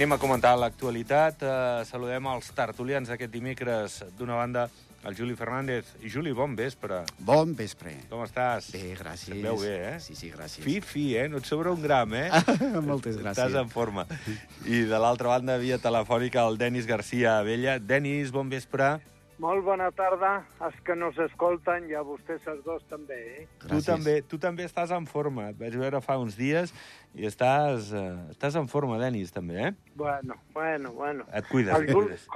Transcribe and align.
Anem 0.00 0.14
a 0.14 0.16
comentar 0.16 0.54
l'actualitat. 0.56 1.42
Uh, 1.44 1.82
saludem 1.84 2.24
els 2.30 2.46
tertulians 2.56 3.10
d'aquest 3.12 3.28
dimecres. 3.34 3.98
D'una 4.16 4.38
banda, 4.38 4.62
el 5.04 5.12
Juli 5.18 5.34
Fernández. 5.36 5.90
Juli, 6.14 6.32
bon 6.32 6.54
vespre. 6.56 7.02
Bon 7.20 7.52
vespre. 7.52 7.92
Com 8.08 8.22
estàs? 8.24 8.70
Bé, 8.72 8.94
gràcies. 8.96 9.34
Et 9.36 9.44
veu 9.44 9.60
bé, 9.60 9.74
eh? 9.90 9.98
Sí, 10.00 10.16
sí, 10.16 10.30
gràcies. 10.32 10.64
Fi, 10.64 10.78
fi, 10.80 11.04
eh? 11.20 11.26
No 11.28 11.42
et 11.44 11.50
sobra 11.50 11.74
un 11.76 11.84
gram, 11.84 12.16
eh? 12.16 12.30
Moltes 12.88 13.18
gràcies. 13.20 13.34
Estàs 13.34 13.60
en 13.60 13.68
forma. 13.68 14.06
I 14.64 14.86
de 14.88 15.02
l'altra 15.04 15.34
banda, 15.34 15.58
via 15.60 15.76
telefònica, 15.76 16.48
el 16.48 16.56
Denis 16.56 16.88
Garcia 16.88 17.36
Vella. 17.44 17.76
Denis, 17.76 18.32
bon 18.32 18.48
vespre. 18.48 18.94
Molt 19.40 19.62
bona 19.64 19.86
tarda, 19.96 20.42
els 20.66 20.76
que 20.84 20.92
nos 20.98 21.16
escolten 21.24 21.86
i 21.88 21.94
a 21.96 22.02
vostès 22.04 22.44
els 22.50 22.60
dos 22.66 22.82
també, 22.90 23.16
eh? 23.38 23.44
Tu 23.62 23.68
Gràcies. 23.70 23.86
també, 23.88 24.14
tu 24.28 24.36
també 24.42 24.66
estàs 24.68 24.90
en 24.92 25.06
forma. 25.08 25.46
Et 25.48 25.56
vaig 25.56 25.78
veure 25.80 26.00
fa 26.04 26.18
uns 26.20 26.36
dies 26.36 26.74
i 27.16 27.24
estàs, 27.24 27.88
uh, 27.96 28.18
estàs 28.34 28.58
en 28.60 28.68
forma, 28.68 28.98
Denis, 29.00 29.32
també, 29.32 29.56
eh? 29.70 29.72
Bueno, 29.96 30.36
bueno, 30.52 30.92
bueno. 30.92 31.24
Et 31.32 31.48
cuides, 31.48 31.72
Al, 31.72 31.88
et 31.88 31.94
cuides. 31.96 32.26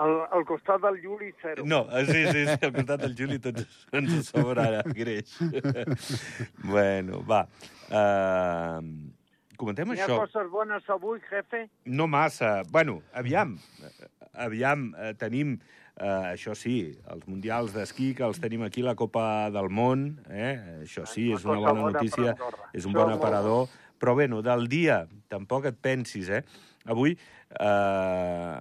al, 0.00 0.14
al 0.38 0.44
costat 0.48 0.80
del 0.86 0.96
Juli, 1.04 1.34
zero. 1.42 1.66
No, 1.68 1.82
eh, 1.92 2.06
sí, 2.06 2.24
sí, 2.32 2.46
sí, 2.46 2.58
al 2.64 2.72
costat 2.72 3.04
del 3.04 3.14
Juli 3.18 3.38
tots 3.44 3.66
ens 4.00 4.30
sobra 4.32 4.70
ara, 4.70 4.82
greix. 4.96 5.36
bueno, 6.64 7.20
va. 7.28 7.42
Uh, 7.92 8.80
comentem 9.60 9.92
Hi 9.92 10.00
ha 10.00 10.06
això. 10.06 10.20
coses 10.24 10.48
bones 10.52 10.88
avui, 10.96 11.20
jefe? 11.28 11.66
No 11.84 12.06
massa. 12.08 12.62
Bueno, 12.72 13.02
aviam, 13.12 13.58
aviam, 14.32 14.94
eh, 14.96 15.12
tenim, 15.18 15.58
eh, 15.98 16.32
això 16.34 16.54
sí, 16.58 16.78
els 17.10 17.26
mundials 17.28 17.74
d'esquí, 17.74 18.12
que 18.14 18.24
els 18.26 18.40
tenim 18.42 18.64
aquí, 18.66 18.84
la 18.86 18.96
Copa 18.98 19.50
del 19.54 19.68
Món, 19.70 20.08
eh? 20.30 20.54
això 20.84 21.04
sí, 21.06 21.28
és 21.34 21.44
una 21.44 21.60
bona 21.66 21.90
notícia, 21.92 22.34
és 22.72 22.86
un 22.88 22.96
bon 22.96 23.12
aparador, 23.12 23.68
però 23.98 24.14
bueno, 24.14 24.40
del 24.46 24.68
dia, 24.70 25.02
tampoc 25.28 25.66
et 25.68 25.78
pensis, 25.82 26.30
eh? 26.30 26.44
Avui 26.88 27.16
eh, 27.18 28.56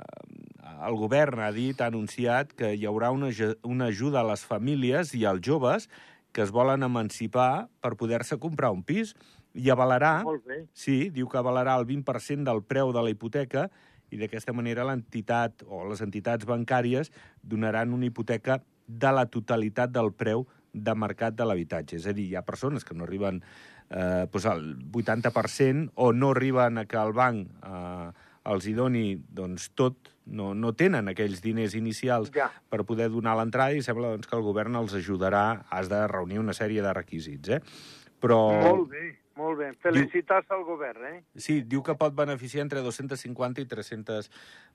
el 0.87 0.99
govern 0.99 1.41
ha 1.45 1.51
dit, 1.55 1.79
ha 1.79 1.89
anunciat 1.91 2.53
que 2.57 2.73
hi 2.75 2.85
haurà 2.89 3.11
una, 3.15 3.31
una 3.63 3.89
ajuda 3.93 4.21
a 4.21 4.29
les 4.31 4.43
famílies 4.45 5.13
i 5.15 5.25
als 5.25 5.45
joves 5.45 5.87
que 6.35 6.43
es 6.43 6.51
volen 6.53 6.83
emancipar 6.85 7.67
per 7.81 7.95
poder-se 7.97 8.37
comprar 8.37 8.73
un 8.75 8.83
pis 8.85 9.15
i 9.57 9.71
avalarà... 9.73 10.21
Bé. 10.45 10.65
Sí, 10.77 11.07
diu 11.13 11.29
que 11.31 11.39
avalarà 11.39 11.77
el 11.79 11.87
20% 11.89 12.45
del 12.45 12.61
preu 12.67 12.91
de 12.93 13.01
la 13.01 13.13
hipoteca 13.13 13.67
i 14.11 14.19
d'aquesta 14.19 14.53
manera 14.55 14.85
l'entitat 14.87 15.63
o 15.67 15.83
les 15.89 16.01
entitats 16.05 16.47
bancàries 16.47 17.11
donaran 17.41 17.93
una 17.93 18.07
hipoteca 18.07 18.61
de 18.87 19.11
la 19.11 19.25
totalitat 19.27 19.91
del 19.91 20.13
preu 20.15 20.45
de 20.73 20.93
mercat 20.95 21.35
de 21.35 21.45
l'habitatge. 21.47 21.97
És 21.97 22.07
a 22.07 22.13
dir, 22.15 22.29
hi 22.29 22.37
ha 22.37 22.45
persones 22.47 22.85
que 22.85 22.95
no 22.95 23.07
arriben 23.07 23.41
eh, 23.89 24.27
doncs 24.31 24.47
al 24.47 24.63
80% 24.91 25.91
o 25.95 26.13
no 26.13 26.31
arriben 26.35 26.77
a 26.77 26.85
que 26.85 26.99
el 27.01 27.13
banc 27.17 27.51
eh, 27.63 28.11
els 28.47 28.67
hi 28.67 28.73
doni 28.77 29.17
doncs, 29.17 29.71
tot, 29.75 30.13
no, 30.25 30.53
no 30.55 30.71
tenen 30.77 31.11
aquells 31.11 31.41
diners 31.43 31.75
inicials 31.75 32.31
Ja. 32.35 32.49
per 32.69 32.83
poder 32.87 33.09
donar 33.11 33.35
l'entrada 33.39 33.75
i 33.75 33.83
sembla 33.83 34.13
doncs, 34.15 34.27
que 34.27 34.37
el 34.37 34.45
govern 34.45 34.75
els 34.79 34.95
ajudarà, 34.95 35.63
has 35.69 35.89
de 35.91 35.99
reunir 36.07 36.39
una 36.39 36.55
sèrie 36.55 36.83
de 36.83 36.93
requisits. 36.95 37.57
Eh? 37.57 37.61
Però... 38.23 38.39
Molt 38.63 38.89
bé, 38.91 39.07
molt 39.37 39.59
bé. 39.59 39.69
Felicitats 39.83 40.49
al 40.53 40.63
govern, 40.67 41.05
eh? 41.07 41.17
Sí, 41.39 41.59
diu 41.61 41.83
que 41.85 41.95
pot 41.99 42.15
beneficiar 42.17 42.63
entre 42.65 42.81
250 42.85 43.61
i 43.63 43.67
300 43.69 44.29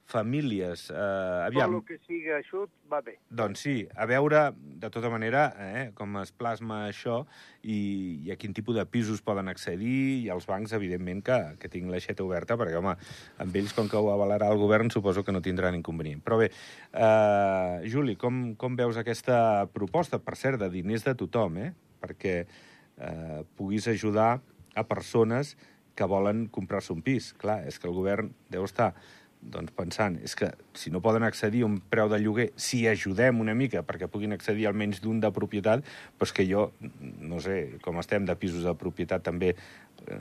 famílies. 0.09 0.87
Uh, 0.91 1.43
aviam, 1.47 1.75
Tot 1.75 1.83
el 1.83 1.85
que 1.89 1.99
sigui 2.07 2.33
aixut 2.35 2.71
va 2.91 3.01
bé. 3.05 3.17
doncs 3.29 3.65
sí, 3.67 3.75
a 3.95 4.07
veure, 4.07 4.45
de 4.83 4.91
tota 4.95 5.11
manera, 5.13 5.45
eh, 5.59 5.85
com 5.99 6.17
es 6.23 6.33
plasma 6.33 6.83
això 6.89 7.23
i, 7.63 7.79
i 8.27 8.33
a 8.35 8.39
quin 8.41 8.55
tipus 8.55 8.79
de 8.79 8.87
pisos 8.87 9.23
poden 9.23 9.51
accedir 9.53 10.25
i 10.25 10.29
els 10.35 10.47
bancs, 10.49 10.75
evidentment, 10.79 11.23
que, 11.27 11.39
que 11.61 11.71
tinguin 11.73 11.93
l'aixeta 11.95 12.25
oberta, 12.25 12.59
perquè, 12.61 12.79
home, 12.79 12.97
amb 13.43 13.61
ells, 13.63 13.77
com 13.77 13.91
que 13.91 13.99
ho 14.01 14.11
avalarà 14.15 14.51
el 14.51 14.61
govern, 14.63 14.91
suposo 14.91 15.25
que 15.27 15.35
no 15.35 15.43
tindran 15.45 15.79
inconvenient. 15.79 16.23
Però 16.25 16.41
bé, 16.41 16.51
uh, 16.95 17.83
Juli, 17.89 18.17
com, 18.19 18.53
com 18.59 18.77
veus 18.79 18.99
aquesta 19.01 19.69
proposta, 19.73 20.23
per 20.23 20.37
cert, 20.39 20.61
de 20.63 20.71
diners 20.71 21.07
de 21.07 21.17
tothom, 21.19 21.59
eh? 21.63 21.73
perquè 22.03 22.35
eh, 22.43 23.45
puguis 23.57 23.87
ajudar 23.89 24.41
a 24.75 24.85
persones 24.89 25.57
que 25.95 26.05
volen 26.09 26.47
comprar-se 26.49 26.93
un 26.93 27.03
pis. 27.05 27.33
Clar, 27.39 27.63
és 27.69 27.79
que 27.79 27.89
el 27.89 27.95
govern 27.97 28.31
deu 28.53 28.65
estar 28.65 28.93
doncs, 29.43 29.73
pensant, 29.75 30.21
és 30.23 30.37
que 30.39 30.53
si 30.79 30.93
no 30.95 31.01
poden 31.03 31.25
accedir 31.27 31.65
a 31.65 31.67
un 31.67 31.81
preu 31.91 32.07
de 32.09 32.21
lloguer, 32.23 32.53
si 32.55 32.85
ajudem 32.87 33.41
una 33.43 33.57
mica 33.59 33.83
perquè 33.83 34.07
puguin 34.07 34.33
accedir 34.37 34.69
almenys 34.71 35.01
d'un 35.03 35.19
de 35.21 35.33
propietat, 35.35 35.83
doncs 36.21 36.33
que 36.37 36.47
jo, 36.47 36.69
no 37.19 37.41
sé, 37.43 37.81
com 37.83 37.99
estem 37.99 38.25
de 38.29 38.37
pisos 38.39 38.63
de 38.63 38.75
propietat 38.79 39.25
també, 39.27 39.57
eh, 40.07 40.21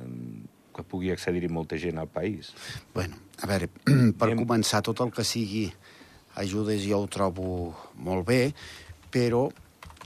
que 0.74 0.84
pugui 0.88 1.12
accedir-hi 1.14 1.52
molta 1.52 1.78
gent 1.78 2.00
al 2.02 2.08
país. 2.10 2.50
Bueno, 2.96 3.20
a 3.44 3.48
veure, 3.52 3.68
per 4.18 4.32
Anem- 4.32 4.42
començar, 4.42 4.82
tot 4.82 5.04
el 5.06 5.12
que 5.14 5.24
sigui 5.28 5.68
ajudes 6.42 6.82
jo 6.88 7.04
ho 7.04 7.10
trobo 7.12 7.76
molt 8.02 8.26
bé, 8.26 8.54
però, 9.14 9.46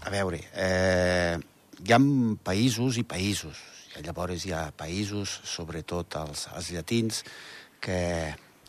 a 0.04 0.12
veure, 0.12 0.42
eh, 0.60 1.38
hi 1.86 1.94
ha 1.94 2.02
països 2.44 2.98
i 3.00 3.06
països. 3.08 3.62
Llavors 4.04 4.44
hi 4.46 4.52
ha 4.52 4.72
països, 4.76 5.40
sobretot 5.48 6.18
els, 6.20 6.48
els 6.56 6.72
llatins, 6.76 7.22
que, 7.80 8.00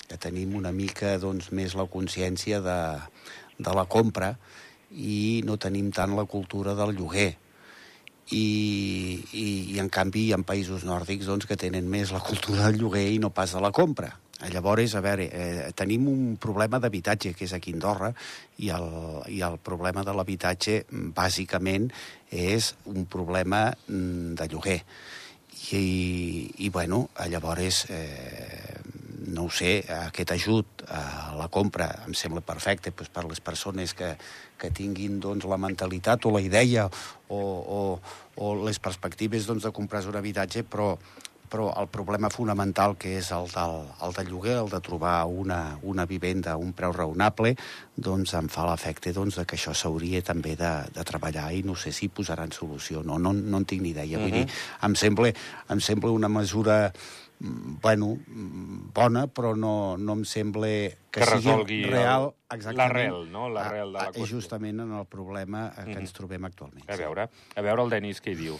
que 0.07 0.19
tenim 0.23 0.55
una 0.59 0.73
mica 0.73 1.17
doncs, 1.23 1.51
més 1.51 1.75
la 1.75 1.89
consciència 1.91 2.61
de, 2.63 2.79
de 3.59 3.75
la 3.75 3.87
compra 3.91 4.37
i 4.93 5.43
no 5.47 5.57
tenim 5.59 5.91
tant 5.91 6.15
la 6.15 6.27
cultura 6.31 6.77
del 6.79 6.95
lloguer 6.95 7.33
i, 8.31 8.45
i, 9.33 9.47
i 9.75 9.79
en 9.83 9.89
canvi 9.93 10.27
hi 10.27 10.33
ha 10.35 10.39
països 10.47 10.85
nòrdics 10.87 11.29
doncs, 11.31 11.47
que 11.47 11.59
tenen 11.59 11.89
més 11.91 12.13
la 12.15 12.23
cultura 12.23 12.67
del 12.67 12.81
lloguer 12.83 13.07
i 13.15 13.21
no 13.23 13.31
pas 13.35 13.55
de 13.55 13.63
la 13.63 13.73
compra. 13.75 14.13
Eh, 14.43 14.51
Llavors, 14.53 14.95
a 14.95 15.01
veure, 15.01 15.31
eh, 15.33 15.73
tenim 15.75 16.09
un 16.11 16.37
problema 16.37 16.79
d'habitatge, 16.79 17.33
que 17.33 17.47
és 17.47 17.55
aquí 17.57 17.73
a 17.73 17.77
Andorra, 17.79 18.11
i 18.61 18.69
el, 18.69 18.89
i 19.33 19.41
el 19.41 19.57
problema 19.57 20.05
de 20.05 20.13
l'habitatge, 20.13 20.83
mm, 20.91 21.15
bàsicament, 21.17 21.89
és 22.29 22.75
un 22.85 23.07
problema 23.07 23.71
mm, 23.73 24.35
de 24.37 24.49
lloguer. 24.53 24.83
I, 25.73 26.53
i 26.59 26.69
bueno, 26.69 27.09
eh, 27.17 27.31
llavors, 27.33 27.87
eh, 27.89 28.77
no 29.33 29.47
ho 29.47 29.51
sé, 29.51 29.81
aquest 29.89 30.31
ajut 30.37 30.85
a 30.87 31.33
la 31.37 31.49
compra 31.49 31.89
em 32.07 32.15
sembla 32.15 32.45
perfecte 32.45 32.93
doncs, 32.93 33.11
per 33.11 33.25
les 33.25 33.41
persones 33.41 33.95
que, 33.97 34.15
que 34.61 34.71
tinguin 34.71 35.19
doncs, 35.21 35.49
la 35.49 35.57
mentalitat 35.57 36.29
o 36.29 36.35
la 36.37 36.45
idea 36.45 36.87
o, 36.87 37.41
o, 37.41 37.81
o 38.37 38.55
les 38.69 38.79
perspectives 38.79 39.49
doncs, 39.49 39.65
de 39.65 39.73
comprar 39.73 40.05
un 40.07 40.21
habitatge, 40.21 40.63
però, 40.63 40.95
però 41.51 41.69
el 41.81 41.89
problema 41.93 42.31
fonamental 42.31 42.97
que 43.01 43.17
és 43.19 43.31
el 43.35 43.47
del, 43.53 43.77
el 44.07 44.13
de 44.17 44.25
lloguer, 44.29 44.57
el 44.63 44.71
de 44.73 44.81
trobar 44.81 45.25
una, 45.27 45.79
una 45.83 46.07
vivenda 46.07 46.53
a 46.53 46.61
un 46.61 46.73
preu 46.77 46.93
raonable, 46.93 47.55
doncs 47.97 48.35
em 48.39 48.49
fa 48.53 48.67
l'efecte 48.71 49.13
doncs, 49.17 49.39
que 49.47 49.57
això 49.59 49.75
s'hauria 49.75 50.23
també 50.23 50.57
de, 50.57 50.73
de 50.95 51.05
treballar 51.05 51.51
i 51.57 51.63
no 51.67 51.75
sé 51.77 51.93
si 51.93 52.09
posaran 52.09 52.53
solució, 52.53 53.03
no, 53.03 53.19
no, 53.19 53.33
no 53.33 53.63
en 53.63 53.65
tinc 53.65 53.83
ni 53.83 53.91
idea. 53.95 54.19
Vull 54.19 54.33
dir, 54.35 54.47
em 54.83 54.95
sembla, 54.99 55.33
em 55.71 55.81
sembla 55.81 56.11
una 56.13 56.29
mesura 56.29 56.93
mm, 57.41 57.77
bueno, 57.83 58.15
mm, 58.27 58.93
bona, 58.95 59.27
però 59.29 59.55
no, 59.57 59.97
no 59.99 60.13
em 60.21 60.25
sembla 60.25 60.67
que, 60.67 61.21
Que 61.21 61.27
sigui 61.41 61.83
real 61.89 62.33
l'arrel, 62.77 63.23
no? 63.33 63.49
L'arrel 63.49 63.93
de 63.93 63.99
la 63.99 64.05
a- 64.05 64.09
a- 64.09 64.13
qüestió. 64.13 64.27
Justament 64.37 64.81
en 64.81 64.93
el 64.93 65.07
problema 65.07 65.71
que 65.85 65.93
ens 65.99 66.13
trobem 66.13 66.45
actualment. 66.45 66.85
A 66.91 66.97
veure, 66.97 67.29
a 67.57 67.63
veure 67.65 67.83
el 67.83 67.91
Denis 67.91 68.21
què 68.23 68.33
hi 68.35 68.37
diu. 68.47 68.59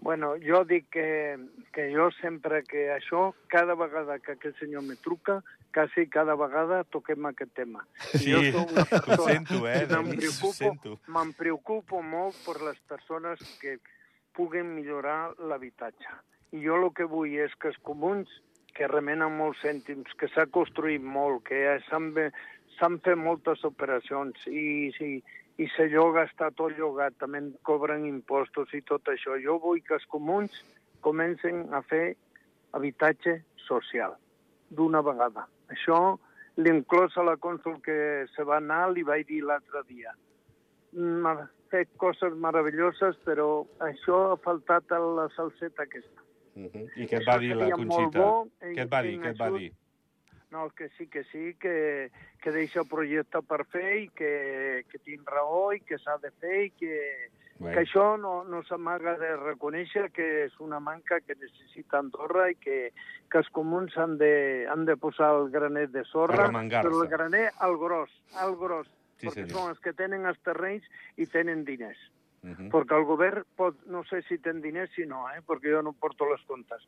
Bueno, 0.00 0.34
jo 0.38 0.62
dic 0.68 0.90
que, 0.92 1.38
que 1.72 1.88
jo 1.94 2.10
sempre 2.20 2.62
que 2.68 2.90
això, 2.92 3.30
cada 3.48 3.74
vegada 3.74 4.18
que 4.20 4.36
aquest 4.36 4.60
senyor 4.60 4.84
me 4.84 4.96
truca, 5.00 5.40
quasi 5.76 6.06
cada 6.08 6.36
vegada 6.36 6.84
toquem 6.84 7.26
aquest 7.28 7.52
tema. 7.56 7.84
Sí, 8.12 8.30
jo 8.32 8.42
soc 8.52 8.72
una 8.72 8.84
ho 8.86 8.90
persona 8.92 9.32
sento, 9.32 9.60
eh, 9.68 9.74
que 9.80 9.86
me'n 9.92 10.08
ho 10.12 10.16
preocupo, 10.20 10.96
me'n 11.16 11.32
preocupo 11.36 12.02
molt 12.02 12.38
per 12.46 12.56
les 12.62 12.80
persones 12.88 13.42
que 13.60 13.78
puguen 14.36 14.74
millorar 14.76 15.34
l'habitatge. 15.48 16.12
I 16.56 16.62
jo 16.64 16.76
el 16.80 16.92
que 16.96 17.08
vull 17.08 17.34
és 17.44 17.56
que 17.60 17.72
els 17.72 17.80
comuns, 17.84 18.30
que 18.76 18.88
remenen 18.88 19.32
molts 19.36 19.62
cèntims, 19.64 20.12
que 20.20 20.28
s'ha 20.32 20.46
construït 20.52 21.02
molt, 21.02 21.46
que 21.48 21.78
s'han 21.88 22.12
fet 23.04 23.16
moltes 23.16 23.64
operacions 23.64 24.48
i, 24.52 24.92
i, 25.00 25.12
i 25.58 25.66
se 25.72 25.88
lloga, 25.88 26.26
està 26.28 26.50
tot 26.52 26.74
llogat, 26.76 27.16
també 27.20 27.40
en 27.40 27.50
cobren 27.64 28.04
impostos 28.08 28.72
i 28.76 28.82
tot 28.84 29.08
això. 29.08 29.38
Jo 29.40 29.56
vull 29.62 29.80
que 29.84 29.96
els 29.96 30.04
comuns 30.12 30.52
comencen 31.00 31.64
a 31.72 31.80
fer 31.82 32.16
habitatge 32.76 33.38
social, 33.64 34.16
d'una 34.68 35.00
vegada. 35.06 35.46
Això 35.72 36.18
l'inclòs 36.60 37.16
a 37.16 37.24
la 37.24 37.36
cònsul 37.40 37.80
que 37.84 38.26
se 38.34 38.44
va 38.48 38.60
anar 38.60 38.90
li 38.92 39.04
vaig 39.06 39.26
dir 39.28 39.42
l'altre 39.44 39.82
dia. 39.88 40.12
Mm, 40.92 41.26
Ha 41.26 41.48
fet 41.72 41.88
coses 41.98 42.36
meravelloses, 42.38 43.16
però 43.26 43.66
això 43.82 44.20
ha 44.32 44.36
faltat 44.44 44.92
a 44.92 45.00
la 45.02 45.26
salseta 45.36 45.82
aquesta. 45.82 46.22
Uh 46.54 46.68
-huh. 46.72 46.86
I 46.96 47.06
què 47.06 47.18
et 47.20 47.26
va 47.26 47.38
dir 47.38 47.56
la 47.56 47.70
Conxita? 47.70 48.18
bo, 48.18 48.48
Què 48.60 48.82
et 48.82 48.92
va 48.92 49.02
dir? 49.02 49.18
Què 49.20 49.30
et 49.30 49.38
va 49.38 49.50
dir? 49.58 49.72
No, 50.50 50.70
que 50.70 50.88
sí, 50.96 51.08
que 51.08 51.24
sí, 51.24 51.54
que, 51.58 52.10
que 52.40 52.52
deixa 52.52 52.80
el 52.80 52.88
projecte 52.88 53.42
per 53.42 53.64
fer 53.66 53.96
i 54.04 54.08
que, 54.14 54.84
que 54.90 54.98
tinc 55.02 55.26
raó 55.28 55.72
i 55.74 55.80
que 55.82 55.98
s'ha 55.98 56.18
de 56.22 56.30
fer 56.38 56.60
i 56.66 56.70
que, 56.70 56.98
Bé. 57.58 57.72
que 57.72 57.82
això 57.82 58.04
no, 58.20 58.44
no 58.46 58.62
s'amaga 58.68 59.16
de 59.18 59.32
reconèixer 59.40 60.10
que 60.14 60.26
és 60.44 60.54
una 60.62 60.78
manca 60.78 61.18
que 61.24 61.34
necessita 61.34 61.98
Andorra 61.98 62.50
i 62.52 62.58
que, 62.62 62.92
que 63.32 63.42
els 63.42 63.50
comuns 63.50 63.96
han 63.98 64.18
de, 64.22 64.66
han 64.70 64.86
de 64.86 64.96
posar 64.96 65.32
el 65.40 65.50
granet 65.50 65.90
de 65.90 66.04
sorra, 66.06 66.46
però 66.46 67.02
el 67.02 67.10
graner 67.10 67.48
al 67.58 67.76
gros, 67.80 68.14
al 68.38 68.54
gros, 68.60 68.86
Sí, 69.16 69.26
perquè 69.26 69.46
senyor. 69.46 69.56
són 69.56 69.70
els 69.72 69.80
que 69.80 69.92
tenen 69.96 70.28
els 70.28 70.40
terrenys 70.44 70.86
i 71.16 71.26
tenen 71.32 71.64
diners. 71.64 71.98
Uh 72.44 72.52
-huh. 72.52 72.70
Perquè 72.70 72.96
el 72.96 73.04
govern 73.04 73.44
pot, 73.56 73.74
no 73.86 74.04
sé 74.04 74.22
si 74.22 74.38
ten 74.38 74.60
diners 74.60 74.90
si 74.94 75.06
no, 75.06 75.26
eh? 75.30 75.40
perquè 75.46 75.72
jo 75.72 75.82
no 75.82 75.92
porto 75.92 76.28
les 76.30 76.42
comptes, 76.46 76.86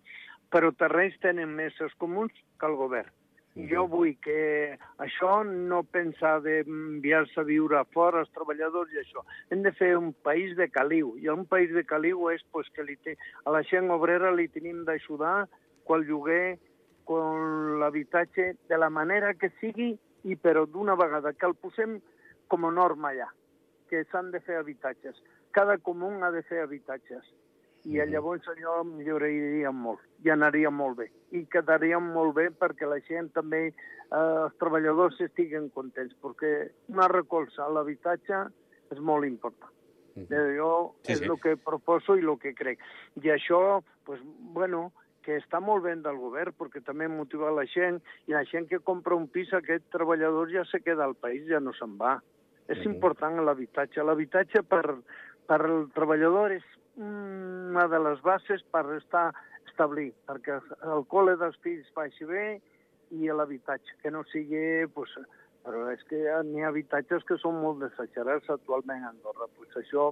però 0.50 0.70
terrenys 0.76 1.18
tenen 1.18 1.54
més 1.54 1.80
els 1.80 1.94
comuns 1.94 2.32
que 2.60 2.66
el 2.66 2.76
govern. 2.76 3.10
I 3.58 3.64
jo 3.66 3.88
vull 3.90 4.12
que 4.22 4.76
això 5.02 5.40
no 5.44 5.80
pensar 5.82 6.36
d'enviar-se 6.44 7.40
a 7.42 7.46
viure 7.48 7.80
a 7.80 7.86
fora 7.94 8.20
els 8.22 8.30
treballadors 8.36 8.92
i 8.94 9.00
això. 9.00 9.24
Hem 9.50 9.64
de 9.64 9.72
fer 9.74 9.96
un 9.98 10.12
país 10.26 10.54
de 10.56 10.68
caliu, 10.70 11.16
i 11.18 11.26
un 11.32 11.42
país 11.50 11.72
de 11.74 11.82
caliu 11.82 12.28
és 12.30 12.44
pues, 12.54 12.70
que 12.74 12.86
li 12.86 12.94
té, 13.02 13.16
a 13.44 13.54
la 13.54 13.64
gent 13.66 13.90
obrera 13.90 14.30
li 14.30 14.46
tenim 14.54 14.84
d'ajudar 14.86 15.48
quan 15.88 16.04
el 16.04 16.06
lloguer, 16.06 16.58
quan 17.08 17.80
l'habitatge, 17.80 18.52
de 18.70 18.78
la 18.78 18.92
manera 18.94 19.34
que 19.34 19.50
sigui, 19.58 19.96
i 20.22 20.36
però 20.36 20.64
d'una 20.66 20.94
vegada 20.98 21.32
que 21.34 21.46
el 21.50 21.56
posem 21.58 21.98
com 22.46 22.66
a 22.68 22.70
norma 22.70 23.10
ja, 23.16 23.26
que 23.90 24.04
s'han 24.12 24.30
de 24.30 24.38
fer 24.44 24.60
habitatges. 24.60 25.18
Cada 25.50 25.78
comú 25.82 26.12
ha 26.22 26.30
de 26.30 26.44
fer 26.46 26.62
habitatges. 26.62 27.26
I 27.84 27.98
Mhm. 27.98 28.10
llavors 28.10 28.46
allò 28.48 28.82
milloraria 28.84 29.70
molt, 29.70 30.00
i 30.24 30.30
anaria 30.30 30.70
molt 30.70 30.98
bé. 30.98 31.10
I 31.30 31.46
quedaria 31.46 31.98
molt 31.98 32.34
bé 32.34 32.50
perquè 32.50 32.86
la 32.88 33.00
gent 33.00 33.32
també, 33.32 33.68
eh, 33.68 33.74
els 34.10 34.56
treballadors 34.58 35.20
estiguen 35.20 35.70
contents, 35.70 36.14
perquè 36.20 36.70
una 36.88 37.08
recolza 37.08 37.64
a 37.64 37.70
l'habitatge 37.70 38.48
és 38.90 38.98
molt 39.00 39.24
important. 39.24 39.70
Eh, 40.16 40.56
Jo 40.56 40.96
Sí, 41.04 41.12
és 41.12 41.18
sí. 41.20 41.24
el 41.26 41.38
que 41.40 41.56
proposo 41.56 42.16
i 42.16 42.20
el 42.24 42.38
que 42.40 42.52
crec. 42.52 42.78
I 43.22 43.28
això, 43.28 43.82
pues, 44.04 44.20
bueno, 44.24 44.92
que 45.22 45.36
està 45.36 45.60
molt 45.60 45.84
bé 45.84 45.94
del 45.94 46.16
govern, 46.16 46.52
perquè 46.58 46.82
també 46.82 47.06
motiva 47.06 47.50
la 47.52 47.64
gent, 47.66 48.02
i 48.26 48.32
la 48.32 48.44
gent 48.44 48.66
que 48.68 48.80
compra 48.80 49.14
un 49.14 49.28
pis, 49.28 49.52
aquest 49.52 49.84
treballador 49.90 50.50
ja 50.50 50.64
se 50.64 50.80
queda 50.80 51.04
al 51.04 51.14
país, 51.14 51.46
ja 51.46 51.60
no 51.60 51.72
se'n 51.72 51.96
va. 51.98 52.20
És 52.66 52.78
Mhm. 52.78 52.94
important 52.94 53.36
l'habitatge. 53.44 54.02
L'habitatge 54.02 54.62
per, 54.64 54.96
per 55.46 55.60
el 55.66 55.88
treballador 55.92 56.52
és 56.52 56.64
una 56.98 57.86
de 57.88 58.00
les 58.04 58.22
bases 58.22 58.64
per 58.72 58.84
estar 58.96 59.30
establir, 59.66 60.12
perquè 60.26 60.58
el 60.82 61.04
col·le 61.12 61.36
dels 61.38 61.58
fills 61.62 61.86
vagi 61.94 62.26
bé 62.26 62.46
i 63.14 63.28
l'habitatge, 63.30 63.98
que 64.02 64.10
no 64.10 64.24
sigui... 64.32 64.86
Pues, 64.94 65.14
però 65.68 65.88
és 65.92 66.02
que 66.08 66.16
n'hi 66.48 66.62
ha 66.62 66.70
habitatges 66.70 67.24
que 67.28 67.36
són 67.42 67.58
molt 67.60 67.82
desexerats 67.82 68.48
actualment 68.48 69.04
a 69.04 69.10
Andorra. 69.12 69.50
Pues 69.56 69.74
això 69.76 70.10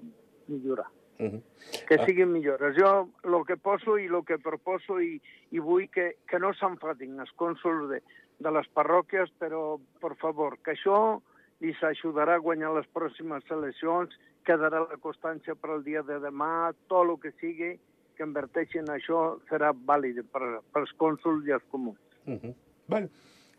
millora 0.48 0.86
Uh 1.18 1.32
-huh. 1.32 1.42
que 1.88 1.94
Ah. 1.94 2.04
siguin 2.04 2.30
millores. 2.30 2.76
Jo 2.76 3.08
el 3.24 3.46
que 3.46 3.56
poso 3.56 3.96
i 3.98 4.04
el 4.04 4.22
que 4.24 4.38
proposo 4.38 5.00
i, 5.00 5.20
i 5.50 5.58
vull 5.58 5.88
que, 5.88 6.16
que 6.28 6.38
no 6.38 6.52
s'enfadin 6.52 7.18
els 7.18 7.32
cònsols 7.36 7.88
de, 7.88 8.02
de 8.38 8.50
les 8.50 8.68
parròquies, 8.68 9.32
però, 9.38 9.80
per 9.98 10.14
favor, 10.16 10.58
que 10.62 10.72
això 10.72 11.22
li 11.60 11.74
ajudarà 11.88 12.36
a 12.36 12.42
guanyar 12.42 12.72
les 12.76 12.88
pròximes 12.92 13.44
eleccions, 13.50 14.12
quedarà 14.46 14.84
la 14.84 14.98
constància 15.02 15.54
per 15.54 15.70
al 15.74 15.84
dia 15.84 16.02
de 16.06 16.18
demà, 16.22 16.72
tot 16.88 17.08
el 17.08 17.16
que 17.22 17.32
sigui 17.40 17.76
que 18.16 18.24
inverteixin 18.24 18.86
en 18.86 18.94
això 18.96 19.22
serà 19.50 19.72
vàlid 19.72 20.22
per, 20.32 20.60
pels 20.72 20.92
cònsols 21.00 21.48
i 21.48 21.56
els 21.56 21.64
comuns. 21.70 21.98
Uh 22.26 22.38
-huh. 22.40 22.54
bueno, 22.88 23.08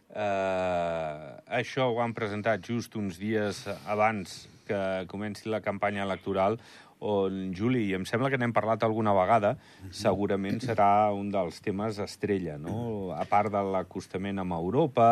uh, 0.09 1.38
això 1.59 1.89
ho 1.91 2.01
han 2.01 2.13
presentat 2.13 2.61
just 2.61 2.95
uns 2.95 3.19
dies 3.19 3.67
abans 3.88 4.47
que 4.67 5.05
comenci 5.07 5.49
la 5.49 5.61
campanya 5.61 6.03
electoral 6.03 6.59
on, 6.99 7.53
Juli, 7.53 7.91
em 7.94 8.05
sembla 8.09 8.29
que 8.33 8.39
n'hem 8.41 8.53
parlat 8.55 8.83
alguna 8.83 9.13
vegada, 9.13 9.53
segurament 9.94 10.59
serà 10.63 11.13
un 11.13 11.29
dels 11.33 11.61
temes 11.61 11.99
estrella, 12.01 12.57
no? 12.57 13.13
A 13.13 13.25
part 13.29 13.53
de 13.53 13.61
l'acostament 13.73 14.41
amb 14.41 14.57
Europa, 14.57 15.09